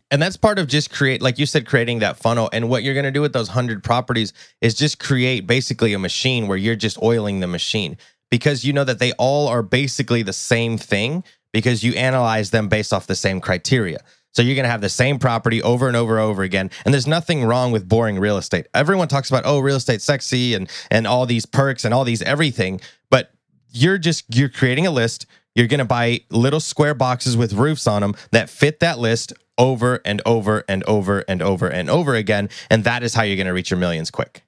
[0.09, 2.49] And that's part of just create, like you said, creating that funnel.
[2.53, 5.99] And what you're going to do with those 100 properties is just create basically a
[5.99, 7.97] machine where you're just oiling the machine
[8.31, 12.69] because you know that they all are basically the same thing because you analyze them
[12.69, 13.99] based off the same criteria.
[14.33, 16.69] So you're going to have the same property over and over and over again.
[16.85, 18.67] And there's nothing wrong with boring real estate.
[18.73, 22.21] Everyone talks about, oh, real estate sexy and and all these perks and all these
[22.21, 23.31] everything, but
[23.71, 25.25] you're just you're creating a list.
[25.57, 29.33] You're going to buy little square boxes with roofs on them that fit that list
[29.57, 32.49] over and over and over and over and over again.
[32.69, 34.43] And that is how you're going to reach your millions quick.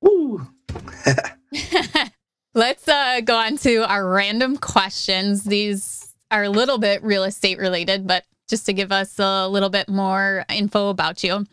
[0.00, 0.46] Woo!
[2.54, 5.42] Let's uh, go on to our random questions.
[5.42, 9.68] These are a little bit real estate related, but just to give us a little
[9.68, 11.44] bit more info about you.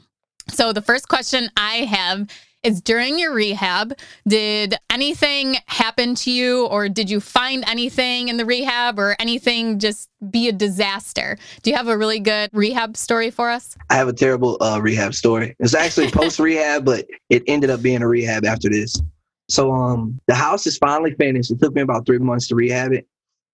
[0.49, 2.29] So, the first question I have
[2.63, 3.93] is during your rehab,
[4.27, 9.79] did anything happen to you, or did you find anything in the rehab, or anything
[9.79, 11.37] just be a disaster?
[11.63, 13.77] Do you have a really good rehab story for us?
[13.89, 15.55] I have a terrible uh, rehab story.
[15.59, 19.01] It's actually post rehab, but it ended up being a rehab after this.
[19.47, 21.51] So um, the house is finally finished.
[21.51, 23.07] It took me about three months to rehab it,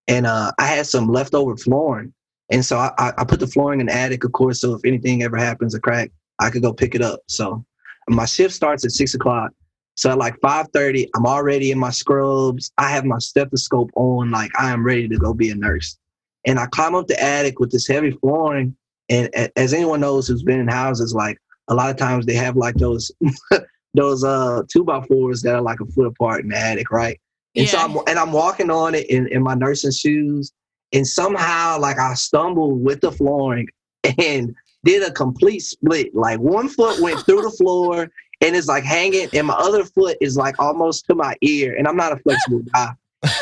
[0.08, 2.12] and uh, I had some leftover flooring,
[2.50, 4.62] and so I, I, I put the flooring in the attic, of course.
[4.62, 7.20] So if anything ever happens, a crack, I could go pick it up.
[7.28, 7.64] So
[8.10, 9.52] my shift starts at six o'clock.
[9.96, 12.72] So at like five thirty, I'm already in my scrubs.
[12.78, 15.98] I have my stethoscope on, like I am ready to go be a nurse.
[16.46, 18.76] And I climb up the attic with this heavy flooring.
[19.10, 21.38] And as anyone knows who's been in houses, like
[21.70, 23.12] a lot of times they have like those
[23.94, 27.20] those uh two by fours that are like a foot apart in the attic, right?
[27.56, 30.52] And so I'm and I'm walking on it in, in my nursing shoes,
[30.92, 33.70] and somehow like I stumble with the flooring
[34.20, 34.54] and
[34.86, 36.16] did a complete split.
[36.16, 38.10] Like one foot went through the floor
[38.42, 41.88] and it's like hanging, and my other foot is like almost to my ear, and
[41.88, 42.92] I'm not a flexible guy.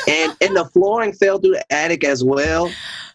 [0.08, 2.72] And and the flooring fell through the attic as well.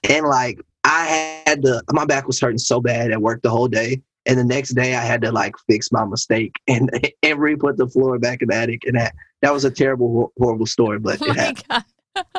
[0.08, 3.68] And like I had the my back was hurting so bad at work the whole
[3.68, 4.02] day.
[4.26, 6.90] And the next day I had to like fix my mistake and
[7.22, 8.82] and re-put the floor back in the attic.
[8.84, 11.64] And that that was a terrible, horrible story, but Oh it happened.
[11.70, 11.84] god!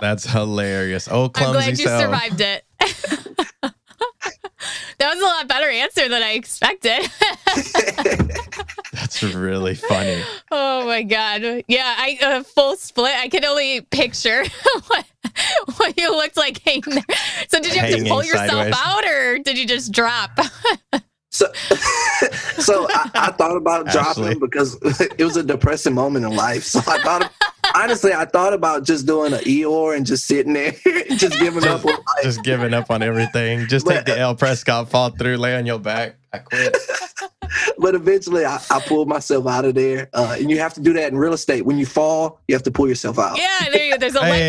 [0.01, 1.07] That's hilarious.
[1.09, 2.01] Oh, I'm glad you self.
[2.03, 2.65] survived it.
[5.19, 7.09] Was a lot better answer than I expected.
[8.93, 10.23] That's really funny.
[10.51, 11.63] oh my god!
[11.67, 13.13] Yeah, I a full split.
[13.15, 14.43] I can only picture
[14.87, 15.05] what,
[15.77, 17.17] what you looked like hanging there.
[17.47, 18.75] So did you have to pull yourself sideways.
[18.77, 20.31] out, or did you just drop?
[21.39, 21.47] So,
[22.61, 24.35] so I, I thought about dropping Ashley.
[24.35, 24.77] because
[25.17, 26.63] it was a depressing moment in life.
[26.65, 27.31] So I thought,
[27.73, 30.73] honestly, I thought about just doing an Eeyore and just sitting there,
[31.15, 32.23] just giving up on life.
[32.23, 33.67] Just giving up on everything.
[33.67, 36.17] Just take the L Prescott, fall through, lay on your back.
[36.33, 36.75] I quit.
[37.79, 40.09] But eventually, I, I pulled myself out of there.
[40.13, 41.65] Uh, and you have to do that in real estate.
[41.65, 43.37] When you fall, you have to pull yourself out.
[43.37, 43.97] yeah, there you go.
[43.97, 44.41] There's a life lesson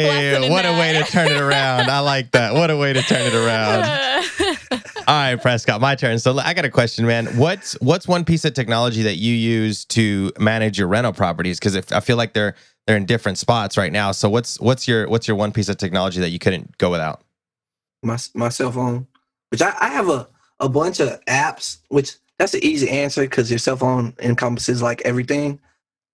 [0.42, 0.78] Hey, in what a that.
[0.78, 1.88] way to turn it around.
[1.88, 2.52] I like that.
[2.52, 3.84] What a way to turn it around.
[5.08, 6.18] All right, Prescott, my turn.
[6.18, 7.26] So I got a question, man.
[7.36, 11.58] What's what's one piece of technology that you use to manage your rental properties?
[11.58, 12.54] Because if I feel like they're
[12.86, 14.12] they're in different spots right now.
[14.12, 17.22] So what's what's your what's your one piece of technology that you couldn't go without?
[18.02, 19.06] my my cell phone,
[19.50, 20.28] which I, I have a,
[20.58, 25.02] a bunch of apps, which that's the easy answer because your cell phone encompasses like
[25.02, 25.60] everything.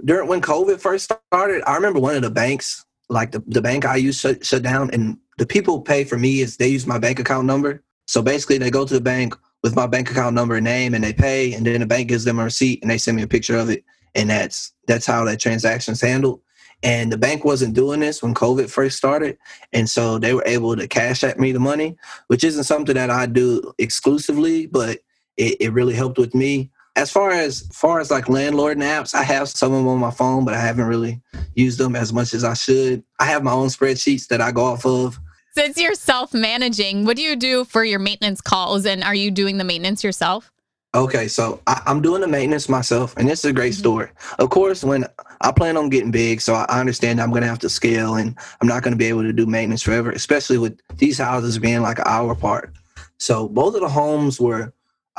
[0.04, 3.84] During when COVID first started, I remember one of the banks, like the, the bank
[3.84, 6.98] I use shut, shut down and the people pay for me is they use my
[6.98, 7.82] bank account number.
[8.06, 11.02] So basically they go to the bank with my bank account number and name and
[11.02, 13.28] they pay and then the bank gives them a receipt and they send me a
[13.28, 13.84] picture of it.
[14.14, 16.40] And that's that's how that transaction's handled.
[16.82, 19.38] And the bank wasn't doing this when COVID first started.
[19.72, 21.96] And so they were able to cash at me the money,
[22.28, 24.98] which isn't something that I do exclusively, but
[25.36, 26.70] it, it really helped with me.
[26.94, 30.10] As far as far as like landlord apps, I have some of them on my
[30.10, 31.20] phone, but I haven't really
[31.54, 33.02] used them as much as I should.
[33.18, 35.18] I have my own spreadsheets that I go off of.
[35.56, 39.56] Since you're self-managing, what do you do for your maintenance calls, and are you doing
[39.56, 40.52] the maintenance yourself?
[40.94, 43.78] Okay, so I, I'm doing the maintenance myself, and this is a great mm-hmm.
[43.78, 44.10] story.
[44.38, 45.06] Of course, when
[45.40, 48.36] I plan on getting big, so I understand I'm going to have to scale, and
[48.60, 51.80] I'm not going to be able to do maintenance forever, especially with these houses being
[51.80, 52.74] like an hour apart.
[53.16, 54.74] So both of the homes were,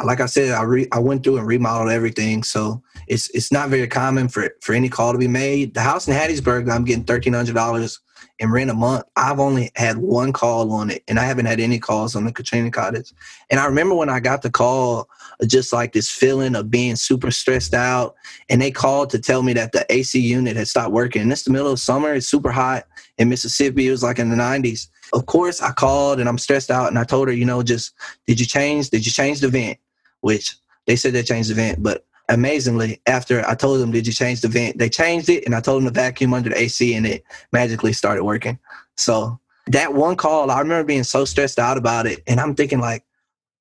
[0.06, 2.44] like I said, I re, I went through and remodeled everything.
[2.44, 5.74] So it's it's not very common for for any call to be made.
[5.74, 8.00] The house in Hattiesburg, I'm getting thirteen hundred dollars
[8.40, 9.06] in rent a month.
[9.16, 12.32] I've only had one call on it, and I haven't had any calls on the
[12.32, 13.14] Katrina Cottage.
[13.50, 15.10] And I remember when I got the call,
[15.42, 18.16] uh, just like this feeling of being super stressed out.
[18.50, 21.22] And they called to tell me that the AC unit had stopped working.
[21.22, 22.14] And it's the middle of summer.
[22.14, 22.86] It's super hot
[23.18, 23.88] in Mississippi.
[23.88, 24.88] It was like in the 90s.
[25.14, 26.90] Of course, I called and I'm stressed out.
[26.90, 27.94] And I told her, you know, just
[28.26, 28.90] did you change?
[28.90, 29.78] Did you change the vent?
[30.22, 30.56] Which
[30.86, 34.42] they said they changed the vent, but amazingly, after I told them, did you change
[34.42, 34.78] the vent?
[34.78, 37.94] They changed it, and I told them to vacuum under the AC, and it magically
[37.94, 38.60] started working.
[38.96, 42.80] So that one call, I remember being so stressed out about it, and I'm thinking
[42.80, 43.04] like,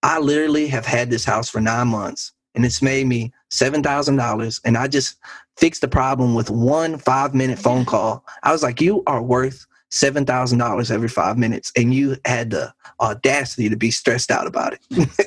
[0.02, 4.16] I literally have had this house for nine months, and it's made me seven thousand
[4.16, 5.16] dollars, and I just
[5.56, 8.24] fixed the problem with one five minute phone call.
[8.42, 12.50] I was like, you are worth seven thousand dollars every five minutes, and you had
[12.50, 14.80] the audacity to be stressed out about it.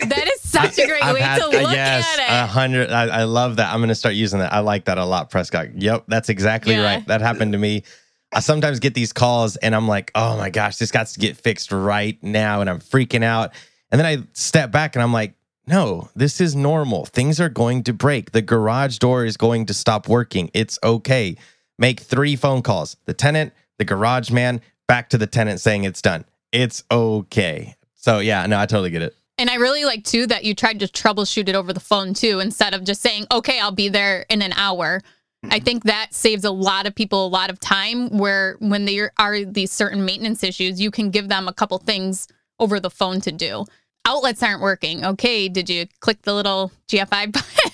[0.10, 2.43] That is such a great I've way had- to look yes, at it.
[2.43, 2.91] a hundred.
[2.91, 3.72] I, I love that.
[3.74, 4.52] I'm going to start using that.
[4.54, 5.76] I like that a lot, Prescott.
[5.82, 6.84] Yep, that's exactly Yeah.
[6.84, 7.08] right.
[7.08, 7.84] That happened to me.
[8.32, 11.36] I sometimes get these calls and I'm like, oh my gosh, this got to get
[11.38, 13.54] fixed right now, and I'm freaking out.
[13.91, 15.34] And then I step back and I'm like,
[15.66, 17.06] no, this is normal.
[17.06, 18.32] Things are going to break.
[18.32, 20.50] The garage door is going to stop working.
[20.54, 21.38] It's okay.
[21.80, 22.97] Make three phone calls.
[23.06, 26.26] The tenant, the garage man, back to the tenant saying it's done.
[26.52, 27.76] It's okay.
[27.95, 29.16] So yeah, no, I totally get it.
[29.40, 32.42] And I really like too that you tried to troubleshoot it over the phone too,
[32.42, 35.02] instead of just saying, okay, I'll be there in an hour.
[35.50, 39.14] I think that saves a lot of people a lot of time where when there
[39.18, 42.28] are these certain maintenance issues, you can give them a couple things
[42.60, 43.64] over the phone to do.
[44.06, 45.06] Outlets aren't working.
[45.06, 47.72] Okay, did you click the little GFI button?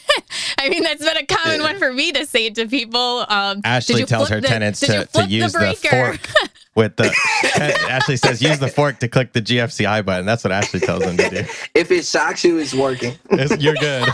[0.65, 3.25] I mean, that's been a common one for me to say to people.
[3.29, 5.89] Um, Ashley tells her the- tenants to, to use the, breaker?
[5.89, 6.29] fork
[6.75, 7.13] with the.
[7.89, 10.25] Ashley says use the fork to click the GFCI button.
[10.25, 11.37] That's what Ashley tells them to do.
[11.75, 13.13] if it shocks you, it's working.
[13.31, 14.07] It's- you're good.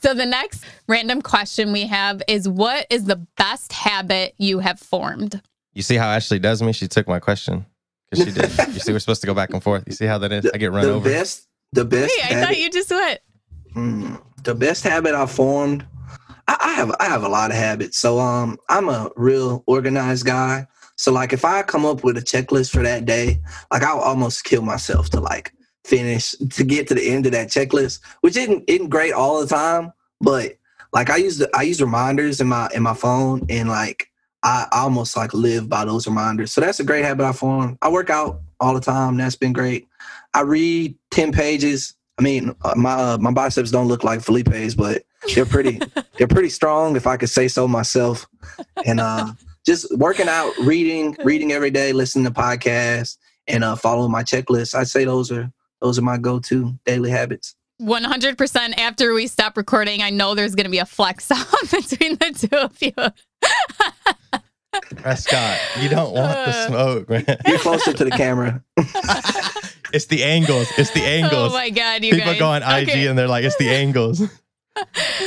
[0.00, 4.78] So the next random question we have is what is the best habit you have
[4.78, 5.40] formed?
[5.72, 6.74] You see how Ashley does me?
[6.74, 7.64] She took my question
[8.10, 8.74] because she did.
[8.74, 9.84] You see, we're supposed to go back and forth.
[9.86, 10.44] You see how that is?
[10.52, 11.08] I get run the over.
[11.08, 12.14] best, the best.
[12.20, 13.20] Hey, I thought you just went.
[13.74, 15.86] Mm, the best habit I formed.
[16.46, 17.98] I, I have I have a lot of habits.
[17.98, 20.66] So um, I'm a real organized guy.
[20.96, 23.40] So like, if I come up with a checklist for that day,
[23.72, 25.52] like I'll almost kill myself to like
[25.84, 29.46] finish to get to the end of that checklist, which isn't isn't great all the
[29.46, 29.92] time.
[30.20, 30.56] But
[30.92, 34.08] like I use the, I use reminders in my in my phone, and like
[34.42, 36.52] I almost like live by those reminders.
[36.52, 37.78] So that's a great habit I formed.
[37.82, 39.16] I work out all the time.
[39.16, 39.88] That's been great.
[40.34, 44.74] I read ten pages I mean, uh, my uh, my biceps don't look like Felipe's,
[44.74, 45.02] but
[45.34, 45.80] they're pretty
[46.18, 48.26] they're pretty strong, if I could say so myself.
[48.86, 49.32] And uh,
[49.66, 53.16] just working out, reading, reading every day, listening to podcasts,
[53.48, 54.74] and uh, following my checklist.
[54.74, 55.50] I'd say those are
[55.80, 57.56] those are my go to daily habits.
[57.82, 62.14] 100% after we stop recording, I know there's going to be a flex off between
[62.16, 62.92] the two of you.
[64.96, 66.66] Prescott, you don't want the Uh.
[66.68, 67.24] smoke, man.
[67.24, 68.62] Get closer to the camera.
[69.94, 70.68] It's the angles.
[70.76, 71.52] It's the angles.
[71.52, 72.38] Oh my God, you People guys.
[72.38, 73.06] go on IG Okay.
[73.06, 74.18] and they're like, it's the angles.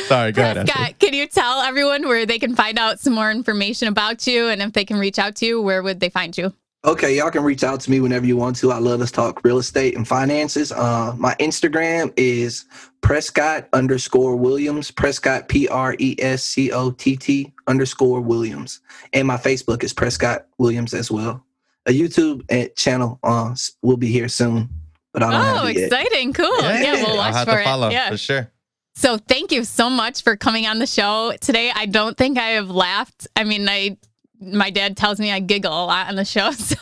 [0.07, 0.69] Sorry, go ahead.
[0.69, 0.93] Ashley.
[0.99, 4.61] Can you tell everyone where they can find out some more information about you and
[4.61, 6.53] if they can reach out to you, where would they find you?
[6.85, 8.71] Okay, y'all can reach out to me whenever you want to.
[8.71, 10.71] I love us talk real estate and finances.
[10.71, 12.65] Uh, my Instagram is
[13.01, 14.91] Prescott underscore Williams.
[14.91, 18.79] Prescott P R E S C O T T underscore Williams,
[19.11, 21.43] and my Facebook is Prescott Williams as well.
[21.87, 24.69] A YouTube uh, channel uh, will be here soon,
[25.13, 25.83] but I don't Oh, have it yet.
[25.85, 26.33] exciting.
[26.33, 26.61] Cool.
[26.61, 27.93] Yeah, we'll I'll watch have for to follow it.
[27.93, 28.09] Yeah.
[28.09, 28.51] for sure.
[28.95, 31.71] So thank you so much for coming on the show today.
[31.73, 33.27] I don't think I have laughed.
[33.35, 33.97] I mean, I
[34.39, 36.75] my dad tells me I giggle a lot on the show, so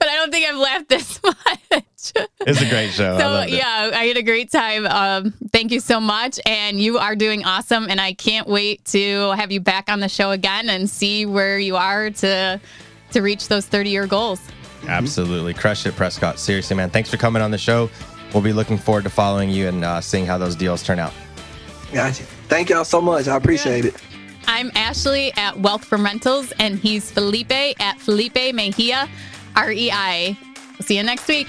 [0.00, 1.82] but I don't think I've laughed this much.
[2.46, 3.18] It's a great show.
[3.18, 3.56] So loved it.
[3.56, 4.86] yeah, I had a great time.
[4.86, 7.88] Um, thank you so much, and you are doing awesome.
[7.90, 11.58] And I can't wait to have you back on the show again and see where
[11.58, 12.60] you are to
[13.12, 14.40] to reach those thirty year goals.
[14.86, 15.54] Absolutely.
[15.54, 16.38] Crush it, Prescott.
[16.38, 16.90] Seriously, man.
[16.90, 17.90] Thanks for coming on the show.
[18.32, 21.12] We'll be looking forward to following you and uh, seeing how those deals turn out.
[21.92, 22.22] Gotcha.
[22.48, 23.26] Thank y'all so much.
[23.28, 23.96] I appreciate it.
[24.46, 29.08] I'm Ashley at Wealth from Rentals, and he's Felipe at Felipe Mejia,
[29.56, 30.38] R E I.
[30.78, 31.48] We'll see you next week.